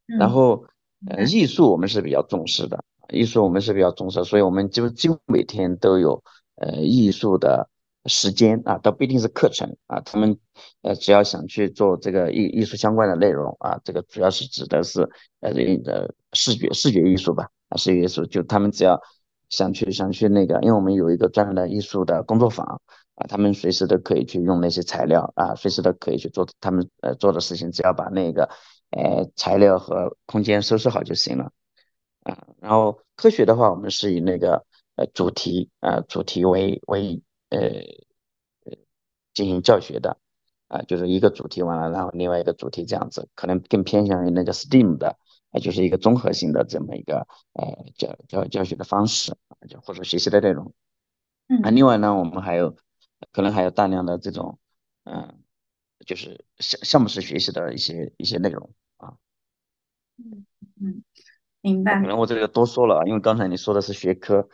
[0.07, 0.65] 然后
[1.09, 2.83] 呃，艺术我们是比较重视的。
[3.13, 6.23] 艺术我们是比较重视，所以我们就几乎每天都有
[6.57, 7.69] 呃艺术的
[8.05, 10.01] 时间啊，倒不一定是课程啊。
[10.03, 10.39] 他们
[10.83, 15.09] 呃只要想去做这个艺艺术相关的内容啊，这个主要是指的是
[15.41, 19.01] 呃人的视觉视觉艺术吧啊，视觉艺术就他们只要
[19.49, 22.65] 想去想去那个，因为我们有一个专门的艺术的工作坊
[23.17, 28.49] 啊，他们随时都可以去用那些材料啊，随时都可以去做他们呃做的事情，只要把那个
[28.91, 31.53] 呃材料和空间收拾好就行了。
[32.23, 38.77] 啊，然后科学的话，我们是以那个呃主题啊主题为为呃呃
[39.33, 40.19] 进行教学的
[40.69, 45.17] 啊，就是一个主题完了，然后另外一个主题这样子，可能更偏向于那个 STEAM 的
[45.51, 50.75] 啊，就是一个综合性的这么一个呃教教教学的方式啊，就或者学习的内容。
[51.49, 52.77] 嗯，啊，另外呢，我们还有
[53.33, 54.59] 可能还有大量的这种
[55.05, 55.43] 嗯，
[56.07, 58.80] 就是项项目式学习的一些一些内容啊。
[60.25, 60.47] 嗯
[60.83, 61.03] 嗯。
[61.63, 62.01] 明白。
[62.01, 64.49] 可能我这个多说了啊，因为刚才你说的是学科。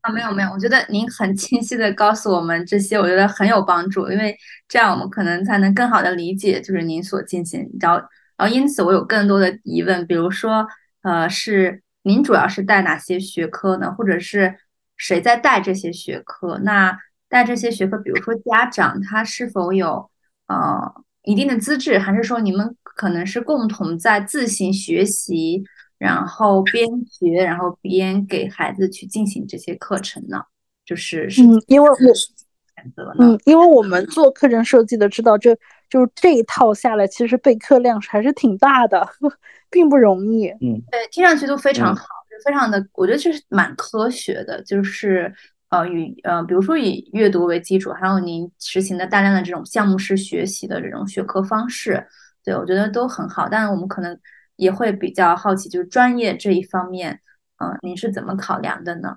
[0.00, 7.98] 啊，没有没有，我觉得您很清晰的告诉我们这些，我觉得很有帮助，因为这样我们可能才能更好的理解，就是您所进行，然后，
[8.36, 10.66] 然后因此我有更多的疑问，比如说，
[11.02, 13.94] 呃，是您主要是带哪些学科呢？
[13.96, 14.56] 或者是
[14.96, 16.58] 谁在带这些学科？
[16.64, 16.98] 那
[17.28, 20.10] 带这些学科，比如说家长他是否有
[20.48, 25.62] 呃一定的资质，还是说你们可能是共同在自行学习？
[25.98, 30.42] 然后边学，然后边给孩子去进行这些课程呢，
[30.84, 35.56] 就是嗯，因为我选择嗯，因为我们做课程设计的知道，这
[35.88, 39.08] 就是这一套下来，其实备课量还是挺大的，
[39.70, 40.48] 并不容易。
[40.48, 45.32] 嗯，对，听上去都非常好，就非常的，我觉得这是蛮科学的，就是
[45.68, 52.04] 呃，以呃，比如说以阅读为基础，还有您实行的大量的这种项目式学习的这种学科方式，
[52.44, 54.18] 对我觉得都很好，但我们可能。
[54.56, 57.20] 也会比较好奇，就是专业这一方面，
[57.56, 59.16] 嗯，您是怎么考量的呢？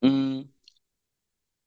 [0.00, 0.48] 嗯，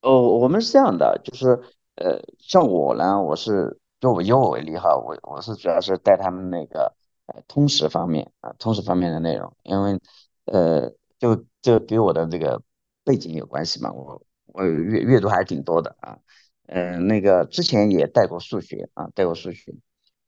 [0.02, 1.48] 哦，我们是这样的，就是
[1.96, 6.94] 呃，像我呢，我是就我以我为例哈，我我是主要是带他们那个
[7.28, 10.02] 呃通识方面啊，通识方面的内容，因为
[10.46, 12.62] 呃，就就给我的这个
[13.04, 16.18] 背景有关系嘛，我我阅阅读还是挺多的啊，
[16.67, 19.74] 嗯，那个之前也带过数学啊，带过数学。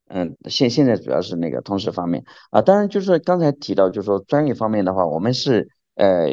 [0.06, 6.28] 嗯，现现在主要是那个通识方面啊，当然就是刚才提到，就是说专业方面的话，我们是呃，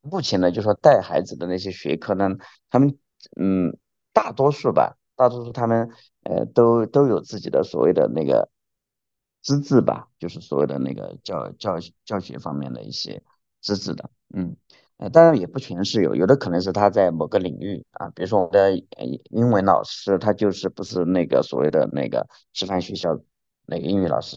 [0.00, 2.30] 目前呢，就是说带孩子的那些学科呢，
[2.70, 2.98] 他们
[3.38, 3.76] 嗯，
[4.14, 5.90] 大多数吧，大多数他们
[6.22, 8.48] 呃都都有自己的所谓的那个
[9.42, 13.22] 资质吧，就是所谓的那个教教教学方面的一些
[13.60, 14.56] 资质的，嗯。
[14.98, 18.74] 呃，当然也不全是有，有的可能是他在某个领域啊，比如说我的
[19.30, 23.20] 英文老师，他就是不是那个所谓的那个师范学校
[23.66, 24.34] 那个英语老师，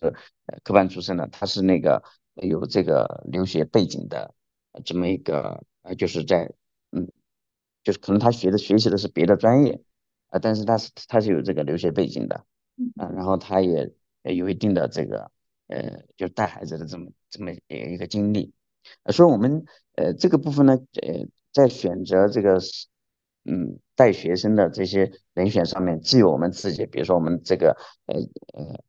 [0.48, 2.04] 呃，科班出身的，他是那个
[2.36, 4.34] 有这个留学背景的
[4.84, 6.52] 这么一个，呃，就是在，
[6.92, 7.10] 嗯，
[7.82, 9.82] 就是可能他学的学习的是别的专业，
[10.28, 12.36] 啊，但是他是他是有这个留学背景的，
[12.98, 13.90] 啊，然后他也
[14.24, 15.32] 有一定的这个，
[15.68, 18.54] 呃，就带孩子的这么这么一个经历。
[19.12, 19.64] 所以，我们
[19.96, 22.60] 呃这个部分呢，呃，在选择这个
[23.46, 27.76] 嗯带学生的这些人选上面，既有我们自己，比如说我们这个
[28.06, 28.16] 呃
[28.54, 28.80] 呃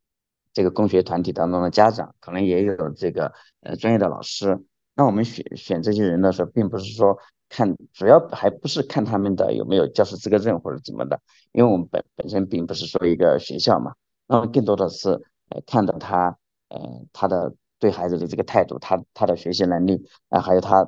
[0.53, 4.59] 这个工学团体当中的家长，可能也有这个呃专业的老师。
[4.95, 7.17] 那我们选选这些人的时候，并不是说
[7.49, 11.19] 看，主要还不是看他们的有没有教师资格证或者怎么的，
[11.53, 13.93] 因为我们本本身并不是说一个学校嘛，
[14.27, 15.09] 那么更多的是
[15.49, 16.37] 呃看到他
[16.69, 16.79] 呃
[17.13, 17.53] 他的。
[17.81, 20.87] 对孩子的这个态度，他他的学习能力啊，还有他，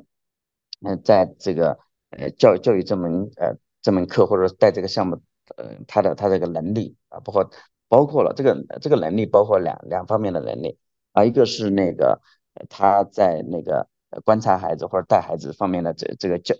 [0.85, 1.79] 嗯，在这个
[2.11, 5.19] 呃教教育这门呃这门课或者带这个项目，
[5.57, 7.49] 呃，他的他这个能力啊，包括
[7.89, 10.77] 包括了这个这个能力，包括两两方面的能力
[11.13, 12.21] 啊，一个是那个
[12.69, 13.87] 他在那个
[14.23, 16.53] 观察孩子或者带孩子方面的这这个教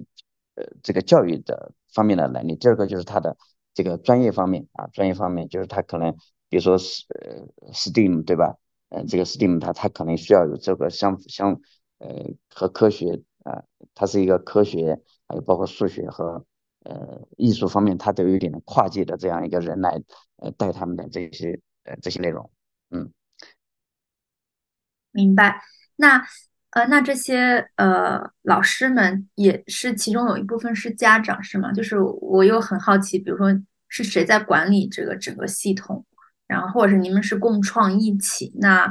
[0.55, 3.37] 呃这个教育的方面的能力，第二个就是他的
[3.75, 6.11] 这个专业方面啊，专业方面就是他可能
[6.49, 8.57] 比如说是呃 STEAM 对吧？
[8.95, 11.59] 嗯，这个 STEAM 它它可能需要有这个相相
[11.97, 13.63] 呃和科学啊，
[13.95, 16.45] 它是一个科学，还有包括数学和
[16.83, 19.99] 呃艺术方面，它都有一点跨界的这样一个人来
[20.37, 22.51] 呃带他们的这些呃这些内容，
[22.91, 23.11] 嗯，
[25.11, 25.59] 明白。
[25.95, 26.23] 那
[26.69, 31.71] 呃那这些呃老师们也是其中有一部分是家长是吗？
[31.73, 33.47] 就是我又很好奇，比如说
[33.87, 36.05] 是谁在管理这个整个系统？
[36.45, 38.85] 然后，或者是你们是共创一起，那，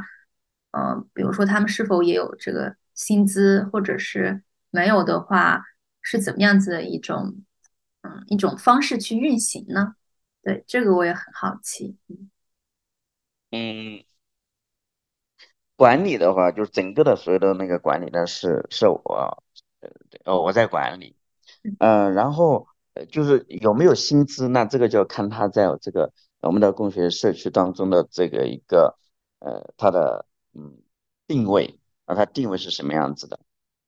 [0.72, 5.62] 呃，比如说他们是否也有这个薪资，或者是没有的话，
[6.00, 7.44] 是怎么样子的一种，
[8.00, 9.94] 嗯，一种方式去运行呢？
[10.42, 11.96] 对，这个我也很好奇。
[13.50, 14.02] 嗯，
[15.76, 19.44] 管理的话，就是整个的所有的那个管理的，是是我，
[20.24, 21.14] 呃，我在管理，
[21.78, 22.66] 嗯，然后
[23.10, 26.12] 就是有没有薪资，那这个就要看他在这个。
[26.42, 28.96] 我们的工学社区当中的这个一个
[29.38, 30.78] 呃，它的嗯
[31.26, 33.38] 定位啊，它定位是什么样子的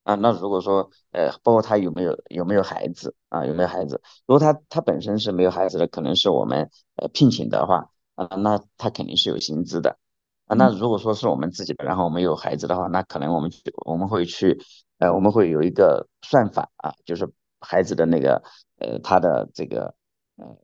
[0.05, 0.15] 啊？
[0.15, 3.45] 那如果说呃，包括他有没有有没有孩子啊？
[3.45, 4.01] 有没有孩子？
[4.27, 9.99] 如果他他本身是没有孩子的，可能是我们呃聘请的话啊，那他肯定是有薪资的
[10.47, 10.55] 啊。
[10.55, 13.51] 那如果说是我们自己的，然后我们有孩子的话，那可能我们
[13.85, 14.61] 我们会去
[14.99, 17.29] 呃，我们会有一个算法啊，就是
[17.61, 18.43] 孩子的那个
[18.79, 19.95] 呃，他的这个
[20.37, 20.57] 呃。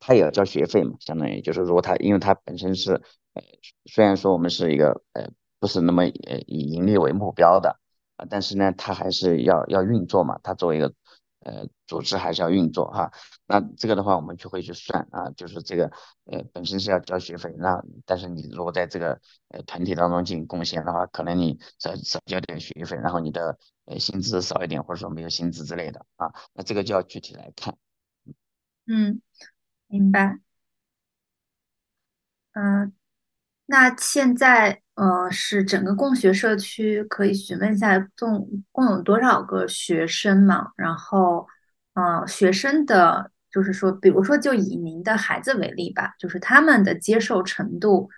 [0.00, 2.94] 他也要交学费嘛，相当于就是如果他，因为他本身是，
[3.34, 3.42] 呃，
[3.84, 7.78] 虽然说我们是一个呃不是那么呃以盈利为目标的
[8.16, 10.92] 啊，但是呢，他还是要要运作嘛，他作为一个
[11.40, 13.12] 呃组织还是要运作哈。
[13.46, 15.90] 那这个的话，我们就会去算啊，就是这个
[16.24, 27.76] 呃本身是要交学费，那但是你如果在这个呃团体当中进行贡献的话，可能你少少交点学费，然后你的呃薪资少一点，或者说没有薪资之类的啊，那这个就要具体来看。
[28.86, 29.20] 嗯，
[29.90, 30.38] 明白。
[32.52, 32.92] 嗯，
[33.66, 40.72] 那现在呃是整个共学社区，可以询问一下，共共有多少个学生嘛？
[40.76, 41.46] 然后，
[41.94, 48.10] 呃，学生的，就是说，比如说就以您的孩子为例吧，就是他们的接受程度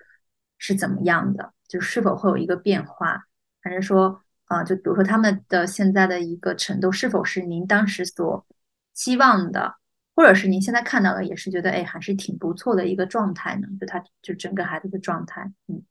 [0.59, 1.53] 是怎么样的？
[1.69, 3.25] 就是否会有一个变化？
[3.63, 8.47] 还是说，啊，就比如说他们的现在的一个程度，是否是您当时所
[8.95, 9.77] 期望的？
[10.15, 13.67] 或者是您现在看到的，也是觉得哎，还是挺不错的一个状态呢？
[13.81, 15.83] 就他就整个孩子的状态，嗯，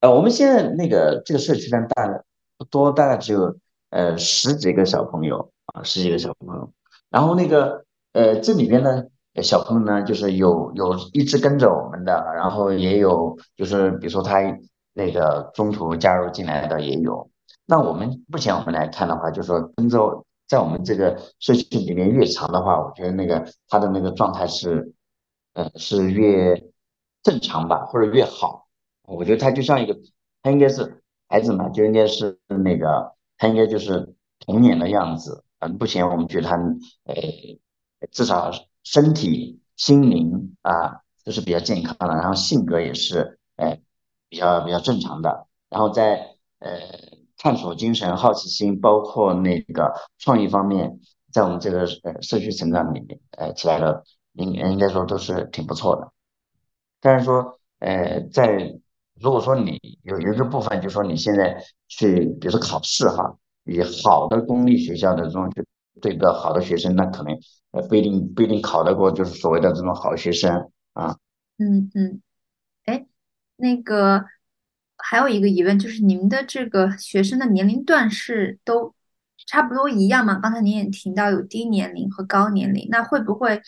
[0.00, 2.24] 呃，我们现在那个这个社区呢，大概
[2.58, 3.56] 不多，大概只有
[3.90, 6.72] 呃十几个小朋友啊，十几个小朋友。
[7.10, 9.04] 然后那个呃这里边呢，
[9.40, 14.40] 小朋友呢，就是有有一直跟着我们的，然后也有就是比如说他
[14.92, 17.30] 那个中途加入进来的也有。
[17.66, 20.24] 那我们目前我们来看的话，就是说跟着。
[20.54, 24.94] 在我们这个社区里面越长的话，我觉得那个他的那个状态是，
[25.54, 26.70] 呃，是越
[27.24, 28.68] 正常吧，或者越好。
[29.02, 29.98] 我觉得他就像一个，
[30.44, 35.42] 他应该是孩子嘛，就应该是那个，他应该就是童年的样子。
[35.58, 36.54] 嗯，目前我们觉得他，
[37.02, 37.16] 呃，
[38.12, 38.52] 至少
[38.84, 43.76] 身体、心灵啊都是比较健康的，然后性格也是，呃，
[44.28, 45.48] 比较比较正常的。
[45.68, 46.70] 然后在，呃。
[47.44, 50.98] 探索精神、好奇心，包括那个创意方面，
[51.30, 54.02] 在我们这个呃社区成长里面，呃起来了，
[54.32, 56.10] 应应该说都是挺不错的。
[57.02, 58.74] 但是说，呃，在
[59.20, 65.66] 如果说你有一个部分，就是说你现在去，比如说考试哈，以好的公立学校的这种去
[66.00, 67.38] 对个好的学生，那可能
[67.72, 71.18] 呃不一定不一定考得过，就是所谓的这种好学生啊。
[71.58, 72.22] 嗯嗯，
[72.86, 73.04] 哎，
[73.56, 74.24] 那个。
[75.06, 78.94] 还有一个疑问，就是您的这个学生的年龄段是都
[79.46, 80.40] 差不多一样吗？
[80.42, 83.60] 刚才您也提到有低年龄和高年龄，那会不会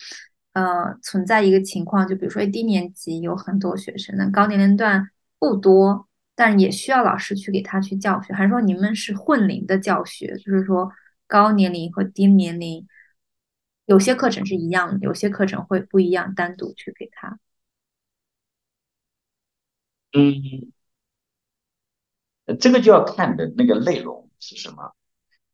[0.53, 10.91] 呃存在一个情况，就比如说低年级有很多学生，那高年龄段不多，但也需要老师去给他去教学，还是说你们是混龄的教学，就是说
[11.27, 12.87] 高年龄和低年龄
[13.85, 17.37] 有些课程是一样的，有些课程会不一样，单独去给他？
[20.13, 20.71] 嗯。
[22.55, 24.93] 这个就要看的那个内容是什么。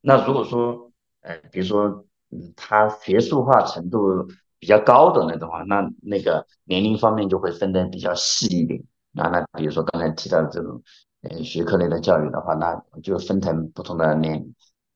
[0.02, 4.28] 那如果说，呃，比如说，嗯，他学术化程度
[4.60, 8.84] 比较高的那种话，那那个年龄方面就会分得比较细一点。
[9.12, 10.84] 那那比如说刚才提到的这种，
[11.22, 14.54] 呃，学科类的教育的话，那就分成不同的年，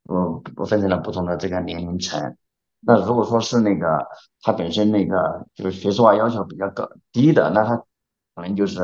[0.10, 2.36] 嗯，分成了不同的这个年龄层。
[2.82, 4.06] 那如果说是那个
[4.42, 7.78] 他本身那个就是学术化要求比较高低的，那他
[8.36, 8.82] 可能就是，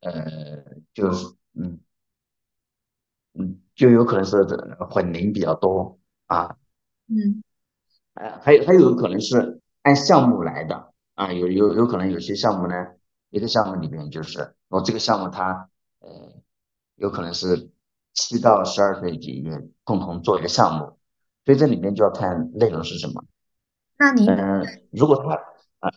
[0.00, 0.12] 呃，
[0.92, 1.78] 就是嗯。
[3.32, 4.44] 嗯，就有可能是
[4.90, 6.56] 混龄比较多啊，
[7.06, 7.44] 嗯，
[8.14, 12.74] 呃，还有还有可能是按项目来的啊，有有有可能有些项目呢，
[13.30, 16.08] 一个项目里面就是我这个项目它呃
[16.96, 17.70] 有可能是
[18.14, 20.98] 七到十二岁里面共同做一个项目，
[21.44, 23.24] 所以这里面就要看内容是什么。
[23.96, 25.34] 那你嗯，如果他
[25.78, 25.92] 啊，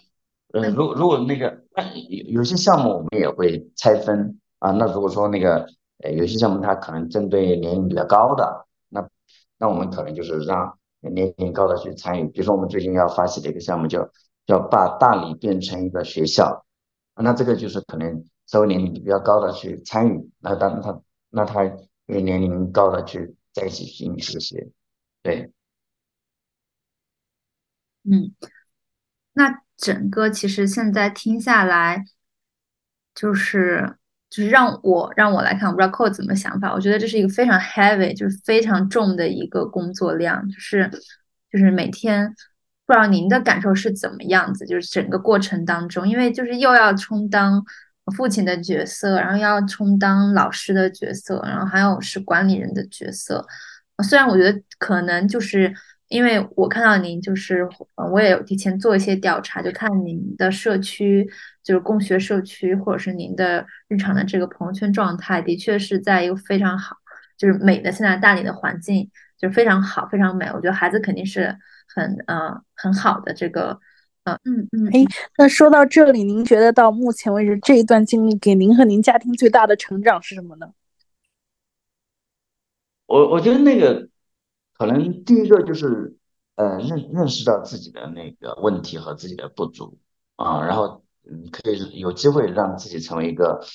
[0.54, 1.64] 呃，如如果那个
[2.10, 5.68] 有有些项目我们也会拆分啊，那如果说那个。
[6.04, 9.08] 呃，有些项目它可能针对年龄比较高的，那
[9.58, 12.28] 那我们可能就是让年龄高的去参与。
[12.28, 14.10] 比如说我们最近要发起的一个项目，叫
[14.46, 16.66] 叫把大理变成一个学校，
[17.16, 24.58] 那这个就是可能稍微年龄比较高的去参与，那当他那他因为年龄高的去在一起进行实习，
[25.22, 25.54] 对，
[28.04, 28.36] 嗯，
[29.32, 32.04] 那整个其实现在听下来
[33.16, 33.98] 就是。
[34.34, 36.74] 就是让我让我来看，我不知道扣怎么想法。
[36.74, 40.90] 我觉得这是一个非常 heavy，就是非常重的一个工作量，就是
[41.52, 42.28] 就是每天
[42.88, 44.66] 不知道您的感受是怎么样子。
[44.66, 47.64] 就是整个过程当中，因为就是又要充当
[48.16, 53.46] 父亲的角色，然后要充当老师的角色，然后还有是管理人的角色。
[54.04, 55.72] 虽然我觉得可能就是。
[56.14, 57.68] 因为我看到您，就是
[58.12, 61.28] 我也有提前做一些调查，就看您的社区，
[61.64, 66.96] 就是共学社区，或者是您的日常的这个朋友圈状态，的确是在一个非常好，
[67.36, 69.10] 就是美的现在大理的环境，
[69.40, 70.46] 就是非常好，非常美。
[70.54, 71.58] 我觉得孩子肯定是
[71.96, 73.80] 很呃很好的这个，
[74.26, 74.90] 嗯嗯嗯。
[74.94, 75.04] 哎，
[75.40, 80.68] 那说到这里，您觉得到目前为止这一段经历给您和您家庭最大的成长是什么呢？
[83.08, 84.13] 我我觉得那个。
[84.86, 86.18] 可能第一个就是
[86.56, 89.98] 呃认认识到自己的那个问题和自己的不足
[90.36, 93.66] 啊，然后嗯可以有机会让自己成为一个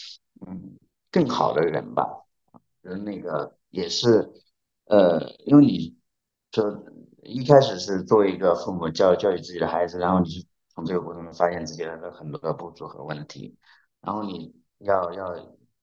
[0.46, 0.76] 嗯
[1.10, 2.26] 更好的人吧。
[2.82, 4.30] 人那个也是
[4.84, 5.96] 呃，因为你
[6.52, 6.84] 说
[7.22, 13.56] 一开始是作为一个父母教教育自己的孩子，然后你从这个过程中发现自己的很多的不足和问题，
[14.02, 15.34] 然后你要要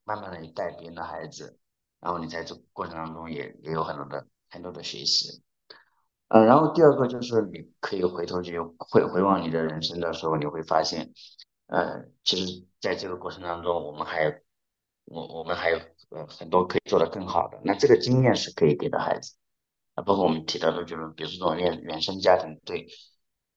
[0.03, 1.57] 慢慢的带别人的孩子，
[1.99, 5.41] 然后你在这过程当中也也有很多的很多的学习。
[6.27, 11.13] 呃，然后第二个就是你可以回头去回回望你的人生的时候，你会发现，
[11.67, 14.41] 呃，其实在这个过程当中，我们还
[15.05, 15.77] 我我们还有
[16.09, 17.59] 呃很多可以做得更好的。
[17.63, 19.35] 那这个经验是可以给到孩子，
[19.93, 22.87] 啊，包括我们提到的，就是比如说这种原原生家庭对，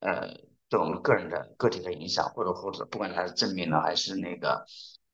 [0.00, 0.28] 呃，
[0.68, 4.66] 对我们个人的个体的影响，或者或者不管它是正面的还是那个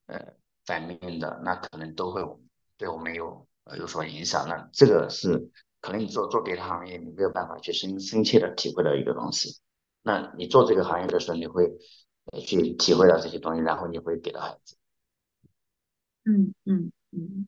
[0.07, 0.18] 呃
[0.66, 2.20] 反面的，那可能都会
[2.77, 4.48] 对我们有呃有所影响。
[4.48, 5.50] 那这个是。
[5.80, 9.60] 可能你做做别的行业，你没有办法去深深切的体会到一个东西。
[10.00, 11.70] 那你做这个行业的时候，你会
[12.40, 14.76] 去体会到这些东西，然后你会给到孩子。
[16.24, 17.46] 嗯嗯嗯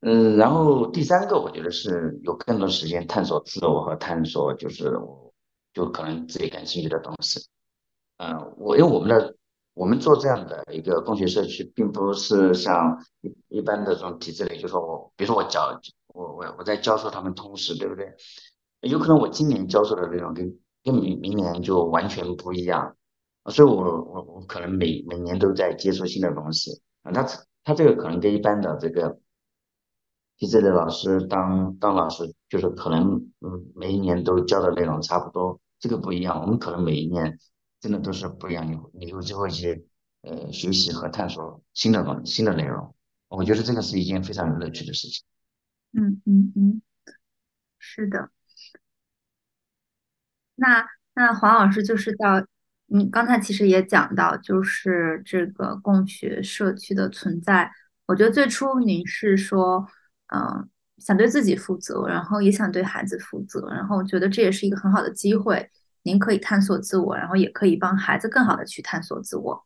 [0.00, 4.90] 嗯，然后第三个，我觉得是有更多时间探索自我和探索，就是
[5.72, 7.46] 就可能自己感兴趣的东西。
[8.16, 9.36] 嗯，我因为我们的
[9.76, 15.78] 我们做这样的一个工学社区，并不是像一一般的这种体制里，就说我比如说我教。
[16.18, 18.10] 我我我在教授他们通识，对不对？
[18.80, 22.96] 有可能我今年教授的内容跟跟明明年就完全不一样，
[23.52, 27.12] 所以我我我可能每每年都在接触新的东西啊。
[27.12, 27.22] 他
[27.64, 29.18] 他这个可能跟一般的这个
[30.38, 36.40] 体制的老师当当老师，就是可能嗯每一年都教的内容差不多，这个不一样。
[36.40, 37.38] 我们可能每一年
[37.80, 39.86] 真的都是不一样，你你有机会去
[40.22, 42.94] 呃学习和探索新的东新的内容，
[43.28, 45.24] 我觉得这个是一件非常有乐趣的事情。
[45.92, 46.82] 嗯嗯嗯，
[47.78, 48.30] 是的。
[50.54, 52.44] 那那黄老师就是到，
[52.86, 57.70] 你刚才其实也讲到，就是这个共学社区的存在。
[58.06, 59.86] 我觉得最初您是说，
[60.34, 60.68] 嗯，
[60.98, 65.70] 想对自己负责，然后也想对孩子负责，然后我觉得这也是一个很好的机会，
[66.06, 69.62] 您可以探索自我，然后也可以帮孩子更好的去探索自我。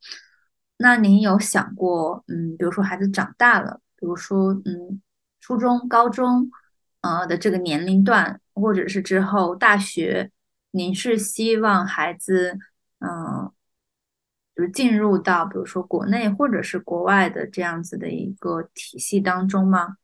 [0.78, 5.00] 那您有想过，嗯，比如说孩子长大了，比如说，嗯。
[5.42, 6.50] 初中、高中，
[7.00, 10.30] 呃的这个年龄段，或者是之后大学，
[10.72, 12.58] 您是希望孩子，
[12.98, 13.50] 嗯，
[14.54, 19.96] 就是进入到比如说国内或者是国外的这样子的一个体系当中吗？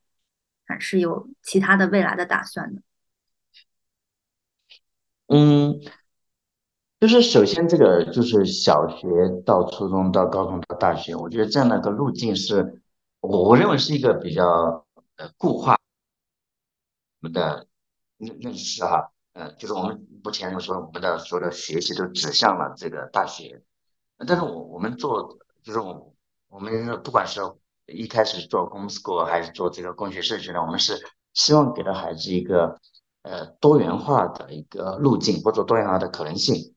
[0.64, 2.80] 还是有其他的未来的打算呢？
[5.28, 5.78] 嗯，
[7.06, 9.06] 就是首先这个就是小学
[9.44, 12.82] 到初中到高中到大学，我觉得这样的一个路径是，
[13.20, 14.82] 我我认为是一个比较。
[15.18, 15.78] 呃，固化
[17.22, 17.66] 我们的
[18.18, 23.62] 认认识哈，呃，就是我们目前就说我们的所有的学习都指向了这个大学，
[24.26, 26.12] 但是我我们做就是我
[26.48, 27.40] 我们不管是
[27.86, 31.02] 一开始做公 school 还是做这个共学社区呢，我们是
[31.32, 32.78] 希望给到孩子一个
[33.22, 36.74] 呃多元化的一个路径或者多元化的可能性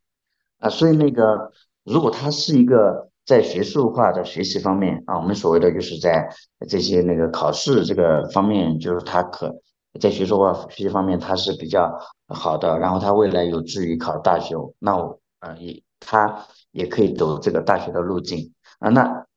[0.60, 1.51] 啊，所以那个
[1.84, 3.07] 如果他是一个。
[3.26, 6.28] 在学术化的学习方面啊，我们所谓的就是在
[6.68, 9.55] 这些那个考试这个方面，就是他可
[10.01, 11.95] 在学术化学习方面他是比较
[12.28, 18.89] 好的，然后他未来有志于考大学，那我呃也他也可以走这个大学的路径啊。
[18.89, 19.28] 那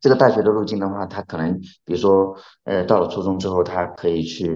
[0.00, 4.46] 这个大学的路径的话，他可能比如说呃到了初中之后，他可以去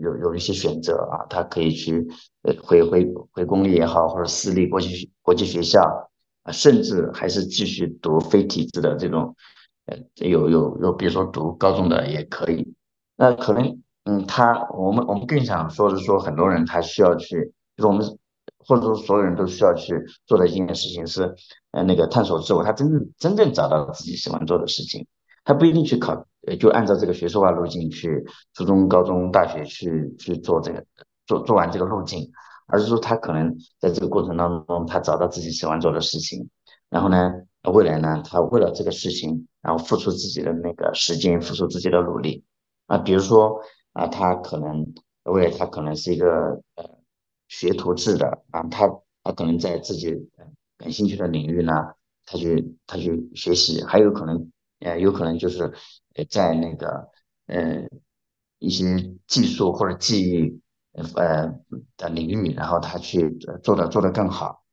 [0.00, 2.06] 有有一些选择啊，他可以去
[2.42, 6.10] 呃回回回公立也好，或者私立国际国际学校。
[6.46, 9.34] 啊，甚至还是继续读非体制的这种，
[9.86, 12.72] 呃，有有有，比如说读高中的也可以。
[13.16, 18.06] 那可能，嗯，他我们我们更想说的是说，很多人他需要去，就是我们
[18.66, 19.94] 或者说所有人都需要去
[20.26, 21.34] 做的一件事情是，
[21.70, 25.06] 呃，那个探索自我，他真正真正找到了自己喜欢做的事情，
[25.44, 26.26] 他不一定去考，
[26.58, 30.84] 就按照这个学术化路径去初中、高中、大学去去做这个，
[31.26, 32.30] 做做完这个路径。
[32.68, 36.50] 而是说，他可能在这个过程当中，他找到自己喜欢做的事情，
[36.90, 37.32] 然后呢，
[37.72, 42.42] 未来呢，他为了这个事情，然后付出自己的那个时间，付出自己的努力
[42.88, 42.98] 啊。
[42.98, 43.60] 比如说
[43.92, 44.84] 啊，他可能
[45.22, 46.26] 未来他可能是一个
[46.74, 46.84] 呃
[47.48, 48.88] 学徒制的啊，他
[49.22, 50.14] 他可能在自己
[50.78, 51.72] 感兴趣的领域呢，
[52.24, 55.72] 他去他去学习，还有可能呃有可能就是
[56.14, 57.08] 呃在那个
[57.46, 57.88] 呃
[58.58, 58.84] 一些
[59.26, 60.60] 技术或者技艺。
[61.14, 61.52] 呃
[61.98, 64.64] 的领域，然后他去做的做的更好。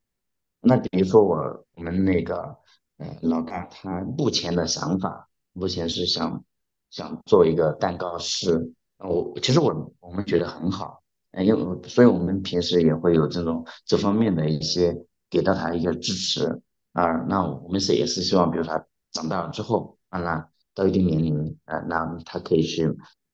[0.62, 2.56] 那比如说我我们那个
[2.96, 6.42] 呃老大，他目前的想法，目前是想
[6.88, 8.72] 想做一个蛋糕师。
[8.96, 11.02] 我其实我我们觉得很好，
[11.42, 14.94] 因为所以我们平时也会有这种这方面的一些
[15.30, 16.60] 给到他一个支持
[16.92, 17.04] 啊。
[17.28, 22.92] 那我们是也是希望，比如他长大了之后啊，那到一定年龄啊，那他可以去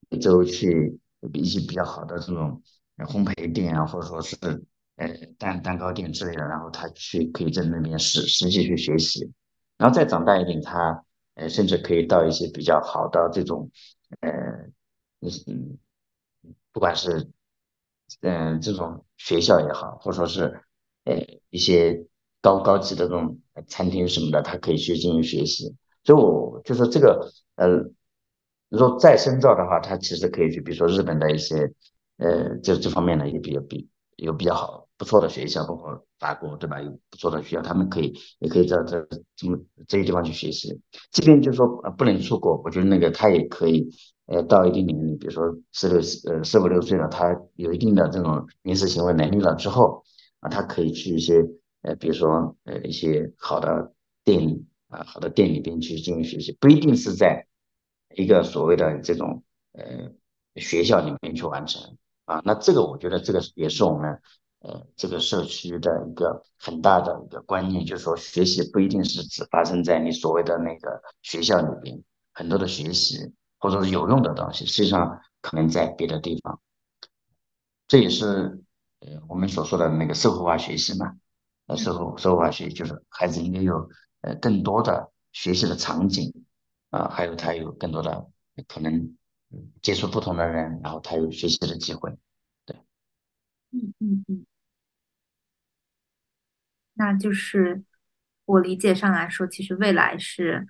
[0.09, 0.99] 每周去
[1.33, 2.63] 一些比较好的这种
[2.99, 4.37] 烘焙店啊，或者说是
[4.97, 9.31] 呃蛋蛋糕店之类的，然后他去可以在那边实实际去学习，
[9.77, 13.71] 然后再长大一点，他呃甚至可以到一些比较好的这种
[14.21, 14.31] 呃
[15.47, 15.79] 嗯，
[16.73, 17.29] 不管是
[18.21, 20.61] 嗯，这种学校也好，或者说是，
[21.05, 21.17] 呃，
[21.51, 22.07] 一些
[22.41, 25.75] 高高级的这种餐厅什么的，他可以去进行学习。
[26.05, 27.69] 所以我就说这个，呃，
[28.69, 31.73] 如果再深造的话，他其实可以去，比如说日本的一些，
[32.19, 36.81] 呃，这这方面的也比较比有比较好不错的学校，包括法国对吧？
[36.81, 39.07] 有不错的学校，他们可以也可以在这
[39.37, 40.81] 这么这些地方去学习。
[41.11, 43.89] 即便就是说不能出国，我觉得那个他也可以。
[44.31, 45.97] 呃，到一定年龄，比如说四六
[46.33, 50.05] 呃四五六岁了，他有一定的这种民事行为能力了之后，
[50.39, 51.45] 啊，他可以去一些
[51.83, 57.45] 呃，比如说呃一些好的店啊，好的店里边去进行学习，不一定是在
[58.15, 60.13] 一个所谓的这种呃
[60.55, 62.41] 学校里面去完成啊。
[62.45, 64.21] 那这个我觉得这个也是我们
[64.61, 72.01] 呃这个社区的一个很大的一个观念，就是说学习不一定是只发生在你所谓的那个学校里边，
[72.33, 73.33] 很多的学习。
[73.61, 76.61] 或者是有用的东西，实际上可能在别的地方。
[77.87, 78.61] 这也是
[79.01, 81.15] 呃我们所说的那个社会化学习嘛。
[81.67, 83.89] 呃，社会社会化学习就是孩子应该有
[84.23, 86.45] 呃更多的学习的场景
[86.91, 88.29] 啊，还有他有更多的
[88.67, 89.17] 可能
[89.81, 92.17] 接触不同的人，然后他有学习的机会。
[92.65, 92.77] 对，
[93.71, 94.47] 嗯嗯嗯，
[96.95, 97.85] 那就是
[98.47, 100.67] 我理解上来说，其实未来是。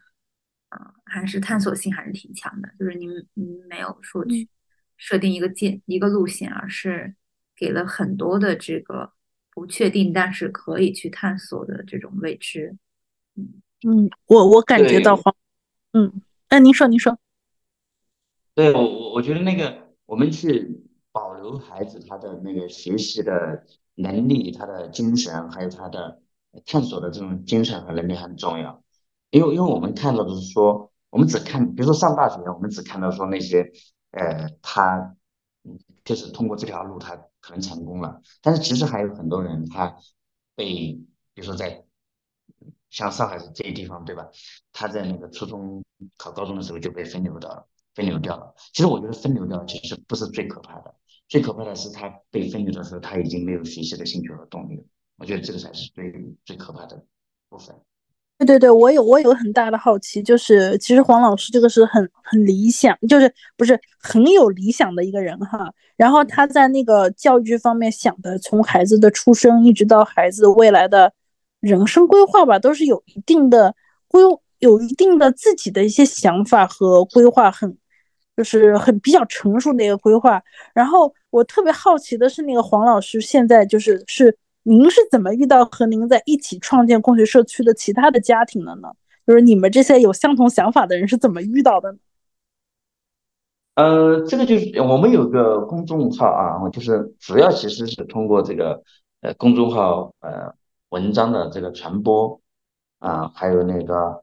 [0.71, 4.49] 啊，还是探索性还是挺强的，就是您您没有说去
[4.97, 7.15] 设定一个界一个路线，而是
[7.55, 9.13] 给了很多的这个
[9.53, 12.77] 不确定，但是可以去探索的这种未知。
[13.37, 15.35] 嗯嗯，我我感觉到黄，
[15.93, 17.19] 嗯，那，您说您说，
[18.55, 23.65] 对我我我觉得那个我们去保留孩子他的那个学习的
[23.95, 26.21] 能力，他的精神，还有他的
[26.67, 28.85] 探索的这种精神和能力很重要。
[29.31, 33.71] 因为因为我们看到的是说，我们只看，比如说上大学，我们只看到说那些，
[34.11, 35.17] 呃，他，
[36.05, 39.97] 就是通过这条路他可能成功了，但是其实还有很多人他
[40.55, 40.99] 被，
[41.33, 41.85] 比如说在
[42.91, 44.29] 像上海这些地方，对吧？
[44.73, 45.85] 他在那个初中
[46.17, 48.53] 考高中的时候就被分流到，分流掉了。
[48.73, 50.93] 其实我觉得分流掉其实不是最可怕的，
[51.29, 54.85] 最可怕的是他被分流的时候他已经没有学习的兴趣和动力了。
[55.19, 56.13] 我觉得这个才是最
[56.45, 57.05] 最可怕的
[57.49, 57.81] 部分。
[58.41, 65.71] 对对对，我有我有很大的好奇，就是其实黄老师这个是很很理想，就是不是很有理想的一个人哈。
[65.95, 71.13] 然后他在那个教育方面想的，从孩子的出生一直到孩子未来的
[71.61, 73.75] 人生规划吧，都是有一定的
[74.09, 74.23] 规，
[74.61, 77.77] 有一定的自己的一些想法和规划，很
[78.35, 80.43] 就是很比较成熟的一个规划。
[80.73, 84.35] 然后我特别好奇的是，那个黄老师现在就是是。
[84.65, 88.93] 您是怎么遇到和您在一起创建共学社区的其他的家庭的呢？
[89.27, 91.97] 就是你们这些有相同想法的人是怎么遇到的？
[93.75, 98.83] 呃，这个就是我们有个公众号啊，就是主要其实是通过这个
[99.23, 100.55] 呃公众号呃
[100.91, 102.41] 文章的这个传播
[102.99, 104.23] 啊，还有那个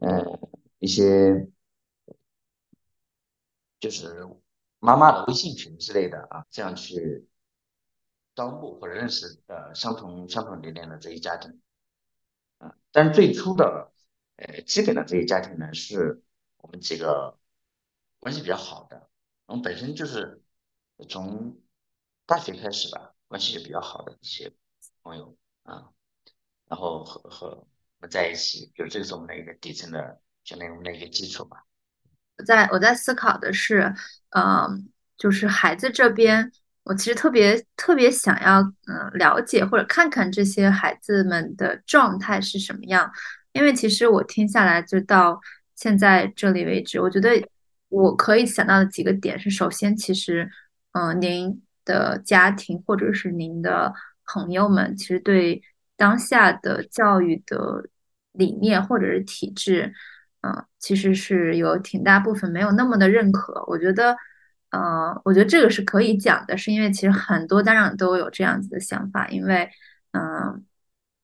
[0.00, 0.38] 呃
[0.80, 1.48] 一些
[3.80, 4.26] 就是
[4.80, 7.24] 妈妈的微信群之类的啊，这样去。
[8.38, 11.60] 招募或者认识呃相同相同理念的这些家庭，
[12.58, 13.90] 啊，但是最初的
[14.36, 16.22] 呃基本的这些家庭呢，是
[16.58, 17.36] 我们几个
[18.20, 19.10] 关系比较好的，
[19.46, 20.40] 我们本身就是
[21.08, 21.60] 从
[22.26, 24.52] 大学开始吧，关系就比较好的一些
[25.02, 25.88] 朋友啊，
[26.68, 27.68] 然后和和我
[27.98, 31.64] 们在一起，就这个是我们的一个底层的，相当于我们的一个基础吧。
[32.36, 33.92] 我在我在思考的是，
[34.30, 36.52] 嗯，就是孩子这边。
[36.88, 43.10] 我其实特别特别想要，嗯，了解或者看看这些孩子们的状态是什么样，
[43.52, 45.38] 因为其实我听下来就到
[45.74, 47.46] 现在这里为止，我觉得
[47.90, 50.50] 我可以想到的几个点是：首先，其实，
[50.92, 53.92] 嗯，您的家庭或者是您的
[54.24, 55.62] 朋友们，其实对
[55.94, 57.84] 当下的教育的
[58.32, 59.92] 理念或者是体制，
[60.40, 63.62] 嗯，其实是有挺大部分没有那么的认可。
[63.66, 64.16] 我觉得。
[64.70, 69.68] 呃，我觉得这个是可以讲的，是因为其实很多家长都有这样子的想法，因为，
[70.12, 70.64] 嗯，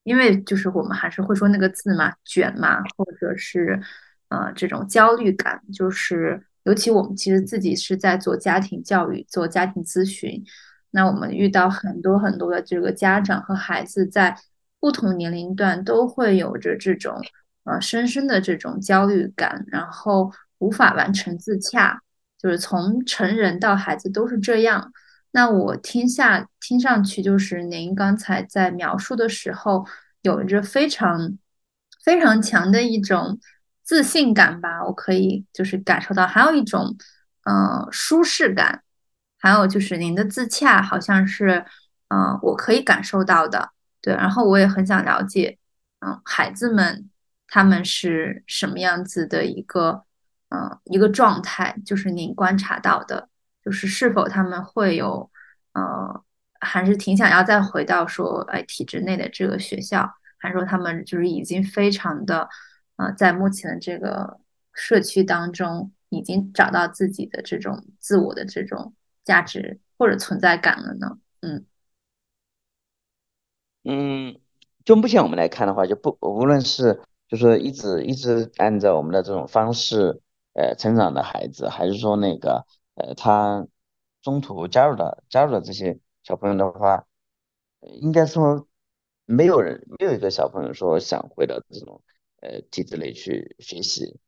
[0.03, 3.81] 因为就是我们还是会说那个字嘛，卷嘛，或者是
[4.29, 10.43] 呃这种焦虑感，就是尤其我们其实自己是在做家庭教育、做家庭咨询，
[10.91, 14.35] 那我们遇到很多很多的这个家长和孩子在
[14.81, 17.21] 不同年龄段都会有着这种
[17.65, 22.01] 呃深深的这种焦虑感，然后无法完成自洽，
[22.45, 24.93] 就是从成人到孩子都是这样。
[25.31, 29.87] 那我听下听上去就是您刚才在描述的时候，
[30.21, 31.39] 有着非常
[32.05, 33.41] 非常强的一种
[33.83, 36.95] 自信感吧，我可以就是感受到，还有一种
[37.45, 38.83] 嗯舒适感，
[39.39, 41.65] 还有就是您的自洽，好像是
[42.09, 43.71] 嗯我可以感受到的，
[44.03, 45.57] 对，然后我也很想了解，
[46.01, 47.09] 嗯孩子们
[47.49, 50.05] 他们是什么样子的一个
[50.55, 53.29] 嗯一个状态，就是您观察到的。
[53.65, 55.31] 就是是否他们会有，
[55.73, 56.23] 呃，
[56.61, 62.47] 还是挺想要再回到说，哎，体制内的这个学校，还是说他们就是已经非常的，
[62.97, 64.39] 呃，在目前的这个
[64.75, 68.93] 社区当中，已经找到自己的这种自我的这种
[69.25, 71.19] 价值或者存在感了呢？
[71.41, 71.65] 嗯
[73.85, 74.39] 嗯，
[74.85, 80.21] 就目前我们来看的话，就不无论是就是一直一直按照我们的这种方式，
[80.55, 82.67] 呃，成长的孩子，还是说那个。
[82.97, 83.67] 呃，他
[84.23, 87.09] 中途加入的加入的这些小朋友的话，
[87.81, 88.69] 应该说
[89.25, 92.01] 没有人没有一个小朋友说想回到这种
[92.41, 94.21] 呃体制内去学习，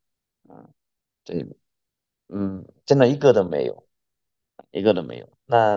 [0.49, 0.68] 嗯，
[1.22, 1.47] 对，
[2.27, 3.87] 嗯，真的一个都没有，
[4.72, 5.29] 一个都没有。
[5.45, 5.77] 那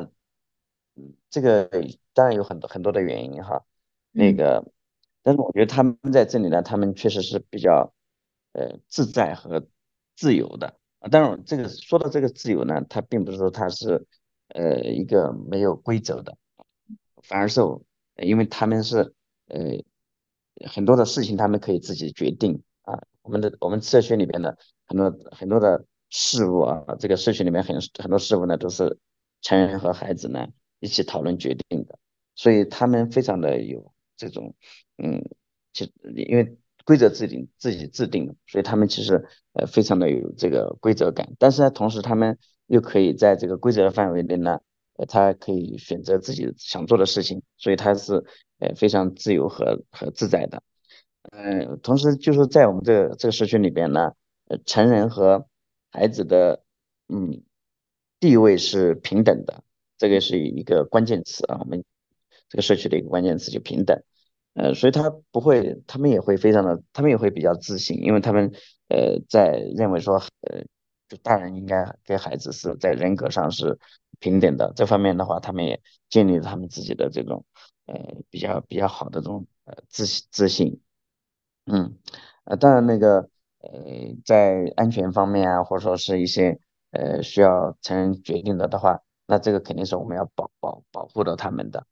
[0.96, 1.70] 嗯，这个
[2.16, 3.64] 当然有很多很多的原因哈，
[4.10, 4.66] 那个，
[5.22, 7.94] 但是我觉得他们在这里呢，他们确实是比较
[8.54, 9.68] 呃自在和
[10.20, 10.76] 自由的。
[11.00, 14.06] 啊，当然，这个说到这个自由呢，它并不是说它是，
[14.50, 16.38] 呃，一个没有规则的，
[17.24, 17.62] 反而是，
[18.18, 19.14] 因为他们是，
[19.48, 19.82] 呃，
[20.68, 23.02] 很多的事情他们可以自己决定啊。
[23.22, 24.58] 我们的我们社区里边的
[24.88, 29.00] 很多很多的事物啊，这个社区里面很很多事物呢，都是
[29.42, 30.50] 成人和孩子呢
[30.82, 31.98] 一起讨论决定的，
[32.36, 34.54] 所以他们非常的有这种，
[34.98, 35.24] 嗯，
[35.72, 35.88] 就
[36.28, 36.58] 因为。
[36.90, 39.24] 规则制定自己制定的，所以他们其实
[39.54, 42.36] 呃非常的有这个规则感，但是呢，同时他们
[42.66, 44.60] 又可以在这个规则的范围内呢，
[44.98, 48.26] 呃，他可以选择自己想做的事情，所以他是
[48.58, 50.64] 呃非常自由和和自在的。
[51.32, 54.14] 嗯，同时就是在我们这个这个社区里边呢，
[54.48, 55.46] 呃，成人和
[55.92, 56.64] 孩子的
[57.08, 57.44] 嗯
[58.20, 59.64] 地位是平等的，
[60.00, 61.84] 这个是一个关键词啊，我们
[62.50, 64.02] 这个社区的一个关键词就平等。
[64.54, 68.52] 呃，所以他不会，他们也会非常的，他们也会比较自信，因为他们
[68.90, 70.62] 呃在认为说，呃，
[71.08, 73.80] 就大人应该跟孩子是在人格上是
[74.20, 77.46] 平等的，这方面的话，他们也建立了他们自己的这种
[77.86, 77.96] 呃
[78.30, 80.82] 比较比较好的这种呃自自信，
[81.66, 81.98] 嗯，
[82.44, 83.30] 呃，当然那个
[83.60, 83.70] 呃
[84.26, 86.60] 在安全方面啊，或者说是一些
[86.92, 91.86] 呃需要成人决定的的话，那这个肯定是我们要保保保护到他们的。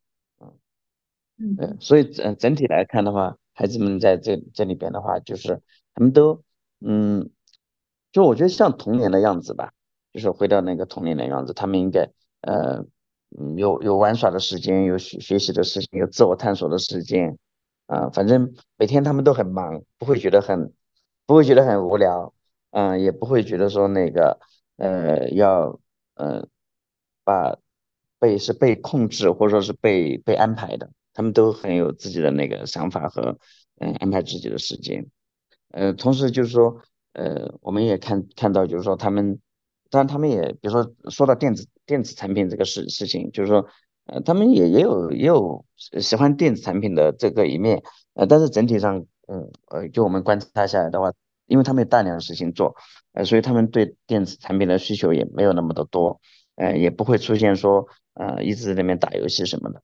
[1.39, 5.61] 嗯，所以整整体来看的话，孩子们在这这里边的话，就是
[5.93, 6.43] 他们都，
[6.81, 7.29] 嗯，
[8.11, 9.71] 就我觉得像童年的样子吧，
[10.11, 12.09] 就是回到那个童年的样子，他们应该，
[12.41, 12.83] 呃，
[13.55, 17.37] 有有玩耍的时间，有学学习的时间，有自我探索的时间，
[17.85, 20.73] 啊，反正每天他们都很忙，不会觉得很，
[21.27, 22.33] 不会觉得很无聊，
[22.71, 24.39] 嗯，也不会觉得说那个，
[24.77, 25.79] 呃，要，
[26.15, 26.47] 呃，
[27.23, 27.57] 把
[28.19, 30.89] 被是被控制或者说是被被安排的。
[31.17, 33.39] 他们都很有自己的那个想法和
[33.79, 35.07] 嗯安排自己的时间，
[35.71, 36.79] 呃，同时就是说，
[37.13, 39.39] 呃，我们也看看到就是说他们，
[39.89, 43.65] 当然他们也比如说说到电子电子产品这个事事情，就是说，
[44.05, 45.65] 呃，他们也也有也有
[45.99, 47.81] 喜欢电子产品的这个一面，
[48.13, 51.11] 呃，但是整体上，嗯呃，就我们观察下来的话，
[51.47, 52.75] 因为他们有大量的事情做，
[53.13, 56.21] 呃，所以他们对电子产品的需求也没有那么的多，
[56.57, 59.81] 呃，也不会出现说，呃，一直在那边打游戏什么的。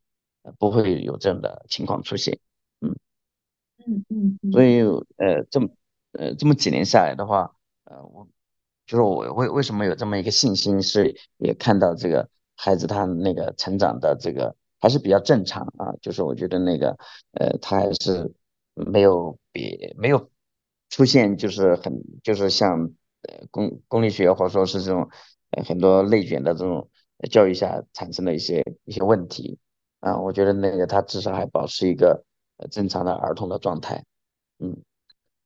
[0.60, 2.40] 不会有这样的情况出现，
[2.82, 2.96] 嗯
[3.86, 4.82] 嗯嗯，所以
[5.18, 5.70] 呃这么
[6.12, 8.28] 呃这么几年下来的话，呃我
[8.86, 16.98] 就是我为为什么有这么一个信心，是也看到这个孩子他那个成长的这个还是比较正常啊，就是我觉得那个
[17.32, 18.34] 呃他还是
[18.74, 20.30] 没有比没有
[20.90, 22.92] 出现就是很就是像
[23.22, 25.10] 呃公公立学或者说是这种
[25.52, 26.90] 呃很多内卷的这种
[27.32, 29.58] 教育下产生的一些一些问题。
[30.04, 32.24] 啊，我觉得那个他至少还保持一个
[32.70, 34.04] 正常的儿童的状态，
[34.60, 34.76] 嗯。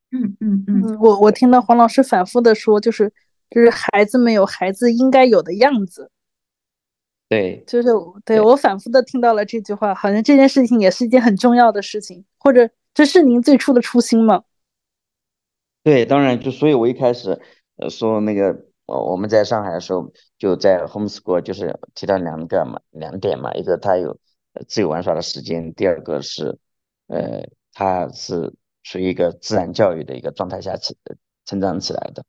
[0.09, 3.11] 嗯嗯嗯，我我听到黄老师反复的说，就是
[3.49, 6.09] 就是孩子们有孩子应该有的样子，
[7.27, 7.89] 对，就是
[8.23, 14.45] 对我反复的听到了这句话，好像这件事情也是一件很重要的事情，或者这是您最初的初心吗？
[15.83, 17.37] 对，当然就所以，我一开始
[17.75, 24.17] 呃说那个我我们在上海的时候就在 homeschool，就是提到两个嘛两点嘛，一个他有
[24.67, 26.57] 自由玩耍的时间，第二个是
[27.07, 27.43] 呃
[27.73, 28.53] 他是
[28.83, 30.95] 属于一个自然教育的一个状态下成
[31.45, 32.23] 成长起来的。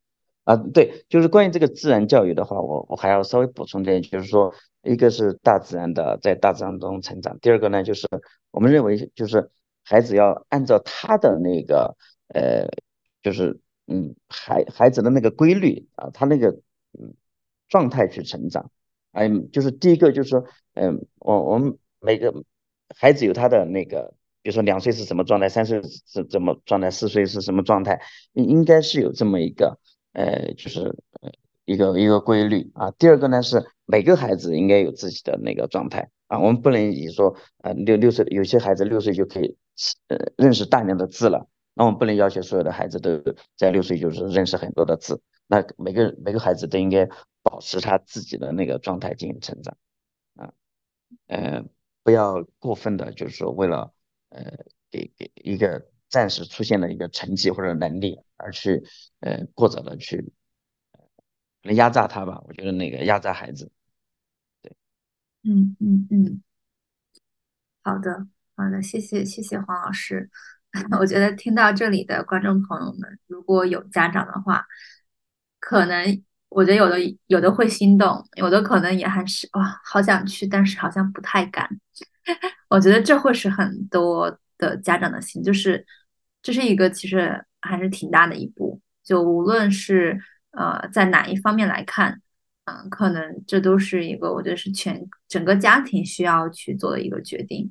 [0.45, 8.09] 啊，对，就是关于这个自然教育的话，我我还要稍微补充点，就是说，一个是大自然的，在大自然中成长，第二个呢，就是
[8.51, 9.51] 我们认为，就是
[9.85, 11.95] 孩子要按照他的那个，
[12.29, 12.67] 呃，
[13.23, 16.49] 就是嗯，孩孩子的那个规律啊，他那个
[16.99, 17.13] 嗯
[17.69, 18.71] 状态去成长，
[19.13, 22.33] 嗯，就是第一个就是说，嗯，我我们每个
[22.97, 28.01] 孩子有他的那个，比如说两岁是什么状态，三岁是怎么状态，四岁是什么状态，
[28.33, 29.79] 应该是有这么一个。
[30.13, 30.97] 呃，就是
[31.65, 32.91] 一个一个规律啊。
[32.93, 36.41] 第二个呢是每个孩子应该有自己的那个状态啊。
[36.41, 39.57] 我们不能以说呃六六岁有些孩子六岁就可以
[40.09, 43.23] 呃认识大量的字了，那我们不能要求所有的孩子都
[43.55, 45.21] 在六岁就是认识很多的字。
[45.47, 47.09] 那每个每个孩子都应该
[47.43, 49.77] 保持他自己的那个状态进行成长
[50.37, 50.53] 啊，
[51.29, 51.65] 呃，
[52.09, 53.93] 不要过分的，就是说为了
[54.31, 54.41] 呃
[54.91, 55.91] 给给一个。
[56.11, 58.83] 暂时出现的一个成绩或者能力，而去
[59.21, 60.17] 呃过早的去
[60.93, 63.71] 可能压榨他吧，我觉得那个压榨孩子，
[64.63, 64.75] 对，
[65.43, 66.43] 嗯嗯嗯，
[67.83, 70.31] 好的好的，谢谢谢谢黄老师，
[70.99, 74.65] 我觉得听到这里的观众朋友们，如果有家长的话，
[75.61, 81.69] 可能我觉得有的有的会心动，有的可能也还是哇好想去，但是好像不太敢，
[82.69, 84.39] 我觉得这会是很多。
[84.61, 85.87] 的家长的心，就是
[86.43, 88.81] 这是一个其实还是挺大的一步。
[89.05, 90.21] 就无论是
[90.51, 92.21] 呃在哪一方面来看，
[92.65, 97.71] 嗯，可能这都是一个我觉得是全整个家庭需要去做的一个决定。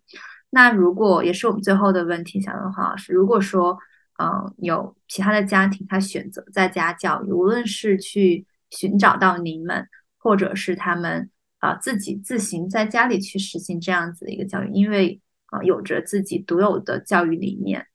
[0.49, 3.77] 那如果也是我们最后的问题，想问黄老师，如果说
[4.17, 9.87] 嗯有其他的家庭他选择在家教育，无论是去寻找到您们，
[10.17, 15.21] 或者是他们啊自己自行在家里去实行这样子的一个教育，因为。
[15.49, 17.87] 啊，有着自己独有的教育理念，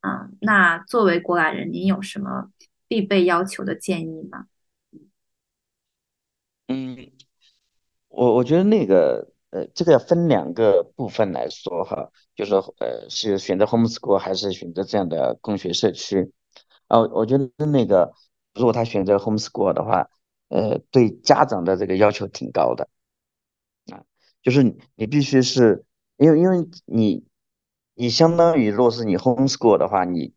[0.00, 2.52] 嗯，那作为过来人，您有什么
[2.86, 4.46] 必备要求的建议吗？
[6.68, 7.10] 嗯，
[8.06, 16.32] 我我觉得那个呃，这个要分两个部分来说哈，就是呃，是选择 homeschool 还是选择这样的共学社区？
[16.86, 18.12] 啊，我觉得那个
[18.54, 20.08] 如果他选择 homeschool 的话，
[20.50, 22.88] 呃，对家长的这个要求挺高的，
[23.90, 24.04] 啊，
[24.42, 24.62] 就是
[24.96, 25.86] 你必须是。
[26.22, 27.24] 因为因为你，
[27.94, 30.34] 你相当于，如果是你 homeschool 的话，你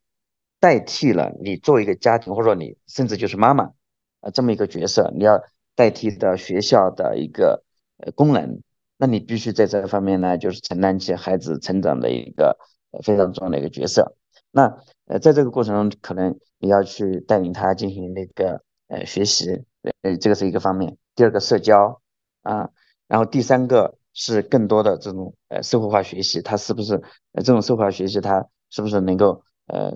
[0.62, 3.74] 代替了你作为一个家庭，或者说你甚至就是妈妈
[4.22, 5.44] 啊这么一个角色，你要
[5.76, 7.66] 代替的学校的一个
[7.98, 8.62] 呃功能，
[8.96, 12.58] 那你必须在这方面呢，就是承担起孩子成长的一个
[13.04, 14.16] 非常重要的一个角色。
[14.52, 19.66] 那呃在这个过程中，可能你要去带领他进行那个呃学习，
[20.02, 20.98] 呃这个是一个方面。
[21.16, 22.02] 第二个社交
[22.42, 22.70] 啊，
[23.08, 23.98] 然后第三个。
[24.16, 26.94] 是更多的这种呃社会化学习，他是不是
[27.32, 29.92] 呃这种社会化学习，他是不是能够呃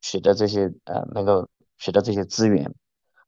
[0.00, 2.74] 取得这些呃能够取得这些资源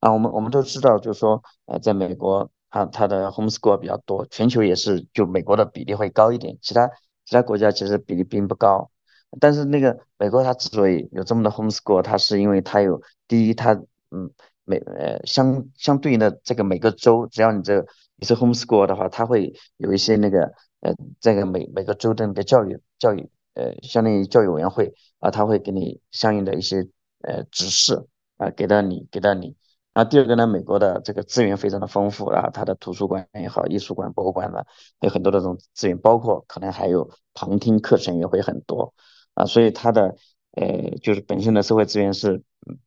[0.01, 0.13] 啊？
[0.13, 6.89] 我们我们都知道，就是说呃在美国，它它的 homeschool 比较多，全球也是就美国的比例会高一点，其他
[7.25, 8.91] 其他国家其实比例并不高。
[9.39, 13.75] 但是那个美国它之所以有这么多 homeschool，它是因为它有第一，它
[14.11, 14.29] 嗯
[14.71, 17.85] 每呃相相对应的这个每个州，只要你这。
[18.23, 20.43] 你是 homeschool 的话，他会有一些那个
[20.81, 26.87] 呃，这个每每个州的那个教育教育呃，相当于教育委员会啊，他会给你相应的一些
[27.23, 28.07] 呃指示
[28.37, 29.57] 啊，给到你给到你。
[29.95, 34.65] 然后第二个呢，美国的这个资源非常的丰富啊，它的图书馆也好，艺术馆、博物馆呢，
[35.01, 38.93] 有很多的这种资源，包括可能还有旁听课程也会很多
[39.33, 40.15] 啊，所以它的
[40.53, 42.43] 呃就是本身的社会资源是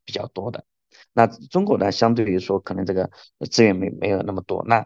[0.05, 0.63] 比较多的。
[1.13, 3.09] 那中国呢，相对于说可能这个
[3.49, 4.85] 资源没没有那么多，那。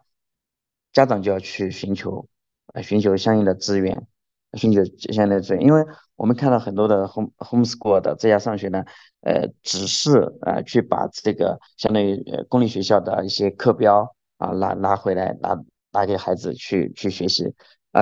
[0.94, 2.28] 家长就要去寻求，
[2.74, 4.08] 呃，寻求相应的资源，
[4.54, 8.84] 寻求相应的资源，因为我们看到很多的 home homeschool 的在家上学呢，
[9.22, 15.62] 呃，只是呃去把这个相当于公立学校的一些课标啊拿拿回来拿
[15.92, 17.54] 拿给孩子去去学习，
[17.92, 18.02] 啊，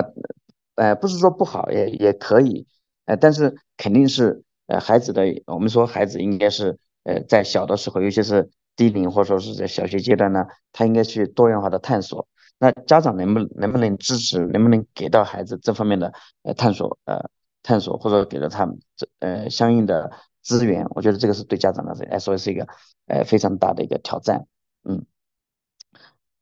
[0.76, 2.66] 呃，不是说不好，也也可以，
[3.06, 12.28] 呃，但是肯定是呃孩子的，我们说孩子应该是呃在小的时候，尤其是低龄或者说是在小学阶段呢，他应该去多元化的探索。
[12.60, 17.30] 那家长能不能不能支持，能不能给到孩子这方面的呃探索呃
[17.64, 20.86] 探索，或者给了他们这呃相应的资源？
[20.92, 22.68] 我觉得这个是对家长来说是一个
[23.08, 24.46] 呃非常大的一个挑战。
[24.84, 25.06] 嗯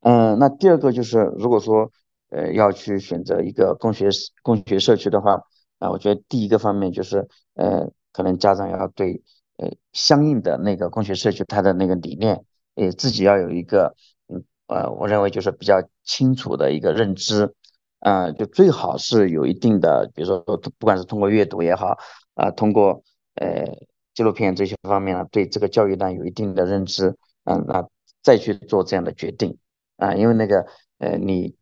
[0.02, 1.90] 嗯，那第二个就是，如果说
[2.28, 4.08] 呃要去选择一个共学
[4.42, 5.42] 共学社区的话，
[5.78, 9.22] 啊，我觉得第一个方面就是呃可能家长要对
[9.56, 12.44] 呃相应的那个工学社区它的那个理念
[12.74, 13.94] 呃自己要有一个，
[14.28, 17.54] 嗯呃，我认为就是比较清楚的一个认知，
[18.00, 21.96] 啊，就最好是有一定的，比如说不管是通过阅读也好，
[22.34, 23.02] 啊，通过
[23.34, 23.64] 呃
[24.12, 27.86] 纪录片这些方面呢，对这个教育呢有一定的认知，嗯，那
[28.22, 29.56] 再去做这样的决定，
[29.98, 30.66] 啊，因为那个
[30.98, 31.54] 呃你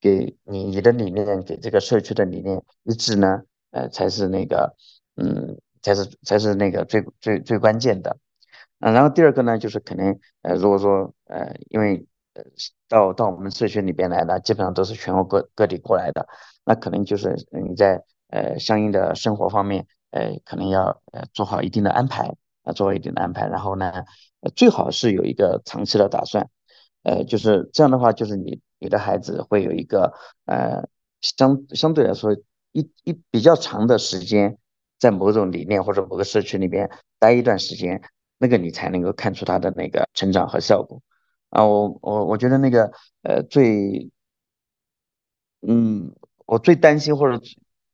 [0.00, 4.74] 给你你的理念给这个社区的理念一致呢，呃，才是那个
[5.16, 5.56] 嗯。
[5.86, 8.16] 才是才是那个最最最关键的，
[8.80, 12.42] 嗯，然后第二个呢，就是肯定，呃，如果说，呃，因为，呃，
[12.88, 16.26] 到到我们社区里边来的，基本上都是全国各各地过来的，
[16.64, 22.34] 那可能就是你在，呃，相应的生活方面，呃，可能要，呃，做好一定的安排，
[22.64, 23.92] 啊，做好一定的安排，然后呢，
[24.56, 26.48] 最好是有一个长期的打算，
[27.04, 30.12] 呃，就是这样的话，就是你你的孩子会有一个，
[30.46, 30.88] 呃，
[31.20, 32.36] 相相对来说
[32.72, 34.58] 一一比较长的时间。
[34.98, 38.00] 在某种理念或者某个社区里边待一段时间，
[38.38, 41.02] 那个你才能够看出他的那个成长和效果
[41.50, 41.64] 啊！
[41.64, 42.90] 我我我觉得那个
[43.22, 44.10] 呃最，
[45.60, 46.14] 嗯，
[46.46, 47.40] 我最担心或者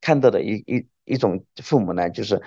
[0.00, 2.40] 看到的一一一种父母呢，就是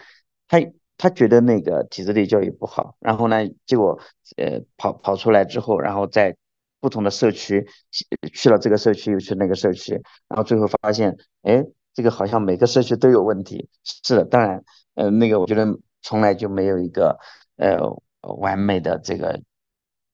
[0.47, 0.59] 他
[0.97, 3.99] 他觉得那个体制内教育不好，然后呢，结果
[4.37, 6.35] 呃跑跑出来之后，然后在
[6.79, 7.67] 不同的社区
[8.33, 9.93] 去了这个社区又去那个社区，
[10.27, 11.65] 然后最后发现，哎。
[11.95, 13.69] 这个好像每个社区都有问题，
[14.03, 14.61] 是的，当然，
[14.95, 15.65] 呃，那个我觉得
[16.01, 17.17] 从来就没有一个
[17.55, 17.79] 呃
[18.37, 19.41] 完美的这个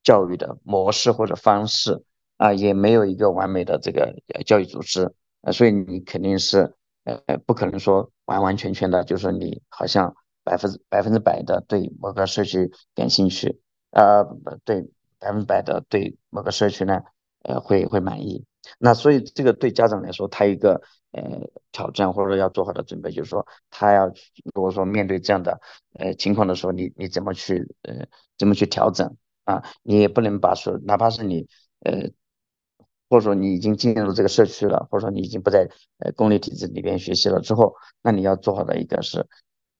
[0.03, 2.03] 教育的模式或者方式
[2.37, 4.15] 啊，也没有一个完美的这个
[4.45, 5.11] 教育组织
[5.41, 6.71] 啊，所以你肯定是
[7.03, 13.59] 呃不可能说完完全全的，就是你好像百分之百分之百的对某个社区感兴趣
[13.89, 14.23] 啊，
[14.65, 17.01] 对百分之百的对某个社区呢
[17.41, 18.45] 呃会会满意，
[18.77, 20.79] 那所以这个对家长来说，他一个。
[21.11, 21.41] 呃，
[21.71, 24.07] 挑战或者要做好的准备，就是说，他要
[24.53, 25.59] 如果说面对这样的
[25.99, 28.05] 呃情况的时候，你你怎么去呃
[28.37, 29.61] 怎么去调整啊？
[29.83, 31.47] 你也不能把说，哪怕是你
[31.81, 32.09] 呃，
[33.09, 39.27] 或者说你已经进入这个社区了，或者说你已经不在呃公立体制里边学习了之后，那你要做好的一个是，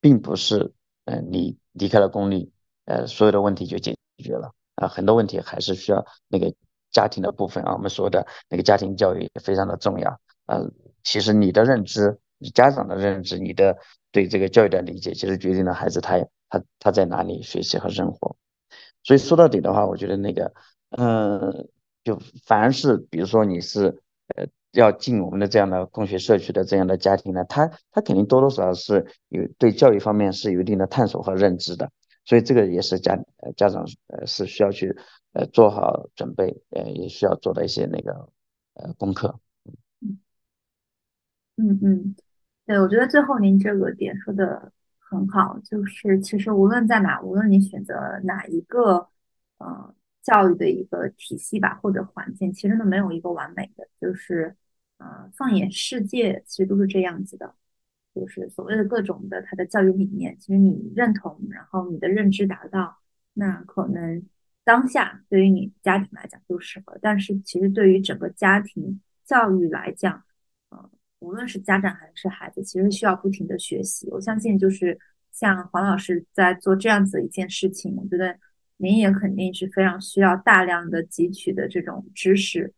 [0.00, 0.74] 并不是
[1.06, 2.52] 呃你离开了公立，
[2.84, 6.52] 呃所有的问题就解决了啊，很多问题还是需要那个
[6.90, 10.10] 家庭的部分啊，我们说的那个家庭教育也非常的重要
[10.44, 10.60] 啊。
[11.02, 13.76] 其实你的认知，你家长的认知，你的
[14.10, 18.36] 对这个教育的理解，其实决定了孩子他他他在哪里学习和生活。
[19.02, 20.52] 所以说到底的话，我觉得那个，
[20.90, 21.68] 嗯，
[22.04, 24.02] 就凡是比如说你是
[24.36, 31.90] 呃要进我们的这样的共学社区的这样的家庭呢，他他肯定多多少少是有对教育方面是有一定的探索和认知的。
[32.24, 33.18] 所以这个也是家
[33.56, 34.96] 家长呃是需要去
[35.32, 38.28] 呃做好准备，呃也需要做的一些那个
[38.74, 39.40] 呃功课。
[41.56, 42.16] 嗯嗯，
[42.66, 47.94] 对，我觉得最后您这个点说的很好，就是其实无论在哪，无论你选择
[48.24, 49.08] 哪一个
[49.58, 53.86] 呃教育的一个体系吧，或者环境，其实都没有一个完美的。
[54.00, 54.56] 就是
[54.98, 57.54] 呃，放眼世界，其实都是这样子的，
[58.14, 62.96] 就是所谓的各种的它的教育理念，其实你认同，然后你的认知达到，
[63.34, 64.22] 那可能
[64.64, 70.22] 当下对于你家庭来讲就适合，但是其实对于整个家庭教育来讲，
[71.22, 74.08] 无论是家长还是孩子，其实需要不停的学习。
[74.10, 74.98] 我相信，就是
[75.30, 78.36] 像黄老师在做这样子一件事情，我觉得
[78.76, 82.72] 您也肯定是非常需要大量的汲取的这种知识，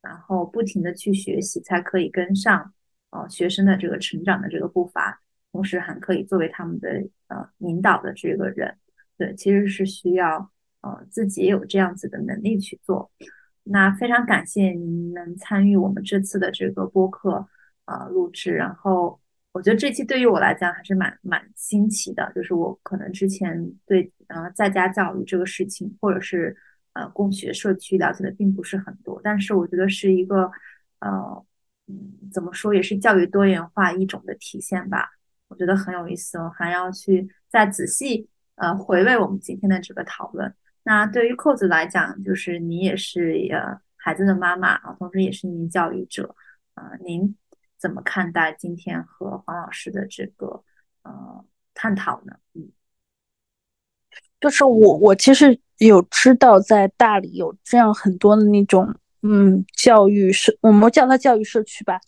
[0.00, 2.72] 然后不停的去学习，才可以跟上
[3.10, 5.20] 呃学生的这个成长的这个步伐，
[5.52, 6.88] 同时还可以作为他们的
[7.28, 8.76] 呃引导的这个人。
[9.18, 13.10] 对，其实是需要呃自己有这样子的能力去做。
[13.62, 17.46] 那非常感谢您能参与我们这次的这个播客。
[17.90, 19.20] 啊，录制，然后
[19.50, 26.56] 我觉得这期对于我来讲还是蛮蛮新奇的，就是我可能之前对呃在家教育这个事情，或者是
[26.92, 30.48] 呃共学社区了解的并不是很多，但是我觉得是一个
[31.00, 31.44] 呃
[31.88, 35.10] 嗯怎么说也是教育多元化一种的体现吧，
[35.48, 40.54] 我觉得很有意思，我还要去再仔细呃回味我们今天的这个讨论。
[40.84, 46.36] 那对于扣子来讲，就是你也是呃孩子的妈妈啊，同时也是一名教育者
[46.74, 47.34] 啊，您。
[47.80, 50.62] 怎么看待今天和黄老师的这个
[51.02, 52.34] 呃探讨呢？
[52.52, 52.70] 嗯，
[54.38, 61.98] 就是我我其实有知道在大理有这样很多的那种嗯教育社，我们叫它教育社区吧。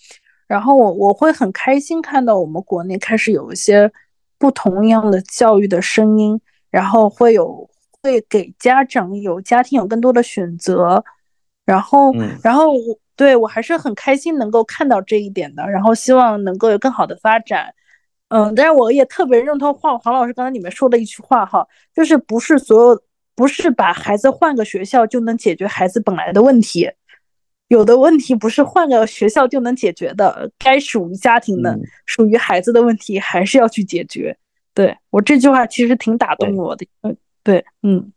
[0.47, 3.91] 然后我我会很开心看到我们国内开始有一些
[4.37, 7.71] 不同样的教育的声音，然后会有
[8.03, 11.03] 会给家长有家庭有更多的选择，
[11.65, 12.13] 然后
[12.43, 13.02] 然后我。
[13.17, 17.75] 对我还是很开心能够看到这一点的，然后希望能够有更好的发展。
[18.29, 23.03] 嗯，但是我也特别认同黄黄老师刚才你们说的一句话哈，就是不是所有
[23.35, 26.91] 不是把孩子换个学校就能解决孩子本来的问题，
[27.69, 34.35] 有的问题不是换个学校就能解决的，该属于家庭的、属于孩子的问题还是要去解决。
[34.73, 38.11] 对我这句话其实挺打动我的，嗯，对，嗯，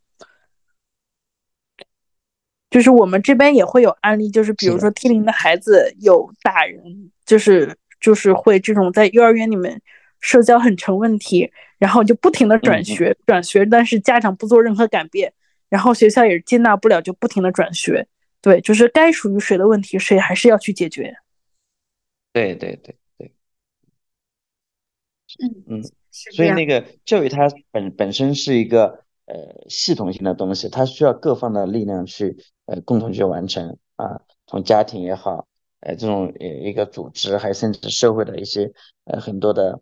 [2.75, 9.81] 就是我们这边也会有案例，就是比如说 T 零的孩子有打人，就是就是会这种在幼儿园里面
[10.19, 11.49] 社交很成问题。
[11.77, 15.31] 然后就不停的转学，转学，但是家长不做任何改变，
[15.69, 18.07] 然后学校也接纳不了，就不停的转学。
[18.41, 21.15] 对，就是该属于谁的问题，谁还是要去解决。
[22.33, 23.31] 对对对对。
[25.39, 35.47] 嗯嗯，所以那个教育它本本身是一个呃系统性的东西，它需要各方的力量去呃共同去完成啊，从家庭也好，
[35.81, 38.73] 呃这种呃一个组织，还甚至社会的一些
[39.05, 39.81] 呃很多的。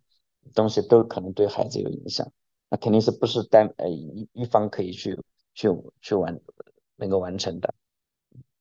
[0.53, 2.29] 东西都可能对孩子有影响，
[2.69, 5.17] 那肯定是不是单呃一一方可以去
[5.55, 5.69] 去
[6.01, 6.37] 去完
[6.97, 7.73] 能够完成的。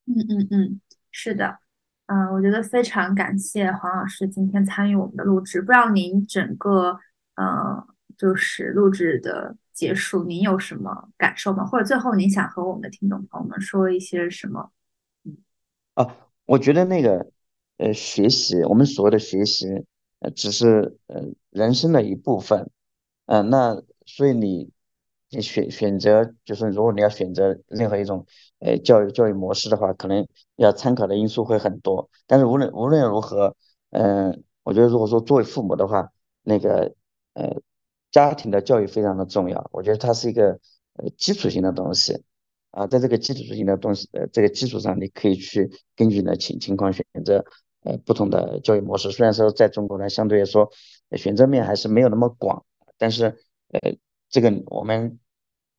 [0.07, 0.81] 嗯嗯嗯，
[1.11, 1.59] 是的，
[2.07, 5.61] 嗯，我觉得非常感谢黄老师今天参与我们的录制。
[5.61, 6.97] 不知道您整个
[7.35, 7.85] 呃
[8.17, 11.65] 就是录制的结束，您有什么感受吗？
[11.67, 14.71] 或者最后您想和我们的听众朋友们说一些什么？
[15.25, 15.37] 嗯，
[15.95, 17.31] 啊，我觉得那个
[17.79, 19.87] 呃学习，我们所谓的学习。
[20.25, 21.21] 呃，只是呃
[21.51, 22.71] 人生的一部分，
[23.27, 24.71] 嗯，那所以你
[25.31, 28.25] 你选选择就是如果你要选择任何一种
[28.61, 32.09] 呃教育教育模式的话，可能要参考的因素会很多。
[32.29, 33.57] 但是无论无论如何，
[33.91, 36.13] 嗯，我觉得如果说作为父母的话，
[36.45, 36.95] 那个
[37.35, 37.57] 呃
[38.13, 39.69] 家庭的教育非常的重要。
[39.73, 40.61] 我觉得它是一个
[40.93, 42.23] 呃基础性的东西
[42.71, 47.45] 啊，在这个基础性的东西呃这个基础上，你可以去根据你的情情况选择。
[47.85, 50.71] 呃，不同的教育模式，虽然说在中国呢，相对来说
[51.17, 52.65] 选择面还是没有那么广，
[52.97, 53.25] 但是
[53.73, 53.97] 呃，
[54.31, 55.19] 这个我们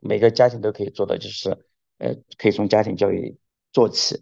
[0.02, 1.58] 每个家庭都可以做的，就是
[2.00, 3.38] 呃，可以从家庭教育
[3.72, 4.22] 做起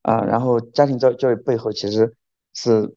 [0.00, 2.16] 啊，然后家庭教教育背后其实
[2.54, 2.96] 是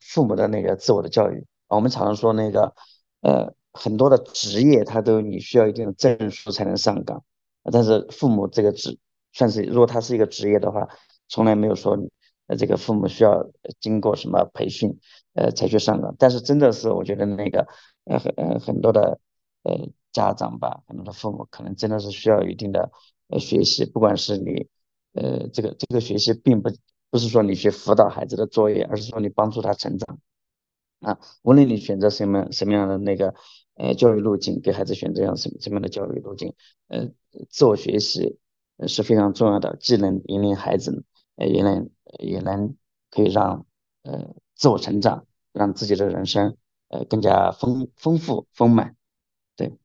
[0.00, 1.44] 父母的那个自我的教育。
[1.68, 2.74] 我们常常说那个
[3.20, 7.24] 呃，很多的职业他都你需要一定的证书才能上岗，
[7.72, 8.98] 但是父母这个职
[9.32, 10.88] 算是如果他是一个职业的话，
[11.28, 11.98] 从来没有说。
[12.48, 13.48] 呃，这个父母需要
[13.78, 14.98] 经过什么培训，
[15.34, 16.12] 呃，才去上岗。
[16.18, 17.68] 但是真的是，我觉得那个，
[18.04, 19.20] 呃，很呃很多的，
[19.62, 22.90] 呃，家长吧，很多的父母可能真的是需要一定的
[23.28, 23.84] 呃学习。
[23.86, 24.66] 不管是你，
[25.12, 26.68] 呃，这个这个学习，并不
[27.10, 30.18] 不是说你去辅导孩子的作业，而是说你帮助他成长。
[31.00, 33.36] 啊，无论你选择什么什么样的那个，
[33.74, 36.54] 呃，教育路径，给孩子选择样什什么样的教育路径，
[36.88, 37.08] 呃，
[37.50, 38.38] 自我学习
[38.86, 41.04] 是非常重要的，既能引领孩子，
[41.36, 41.90] 呃，也能。
[42.18, 42.76] 也能
[43.10, 43.64] 可以让
[44.02, 46.58] 呃自我成长，让自己的人生
[46.88, 48.96] 呃更加丰丰富丰满，
[49.56, 49.78] 对。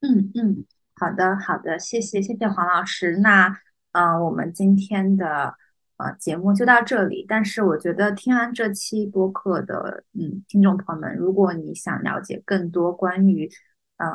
[0.00, 0.64] 嗯嗯，
[0.94, 3.16] 好的好的，谢谢谢谢黄老师。
[3.16, 3.58] 那
[3.90, 5.56] 呃我们今天的
[5.96, 7.24] 啊节目就到这里。
[7.28, 13.50] 但是我觉得听完这期播客的嗯听众朋友们，如果你想了解更多关于
[13.98, 14.06] 呃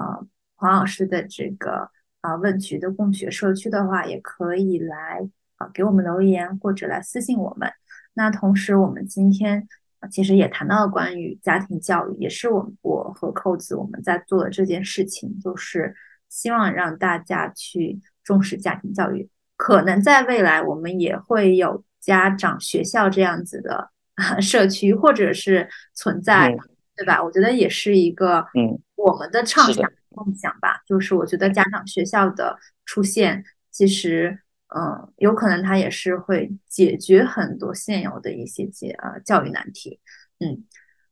[0.56, 1.90] 黄老师的这个
[2.22, 5.30] 啊问渠的共学社区的话，也可以来。
[5.60, 7.70] 啊，给我们留言或者来私信我们。
[8.14, 9.68] 那同时，我们今天
[10.10, 15.94] 其实也谈到了关于家庭教育，也是我我和扣子我们在做的这件事情，就是
[16.30, 19.30] 希望让大家去重视家庭教育。
[19.60, 23.92] 可能在未来，我们也会有家长学校这样子的
[24.42, 26.56] 社区，或者是存在，
[26.96, 27.22] 对吧？
[27.22, 30.82] 我觉得也是一个嗯我们的畅想梦想吧。
[30.88, 34.40] 就是我觉得家长学校的出现，其实。
[34.72, 40.00] 嗯，有可能它也是会解决很多现有的一些解呃教育难题。
[40.40, 40.64] 嗯，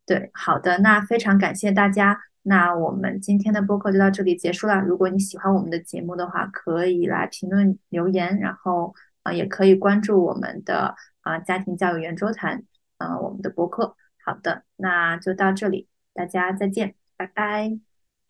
[0.05, 2.19] 对，好的，那非常感谢大家。
[2.47, 4.79] 那我们今天的播客就到这里结束了。
[4.79, 12.63] 如果你喜欢我们的节目的话，可以来评论留言，然后啊也可以关注我们的啊家庭教育圆桌谈
[12.97, 13.97] 啊我们的播客。
[14.23, 17.77] 好的，那就到这里，大家再见，拜拜。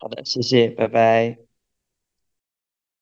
[0.00, 1.47] 好的，谢谢，拜拜。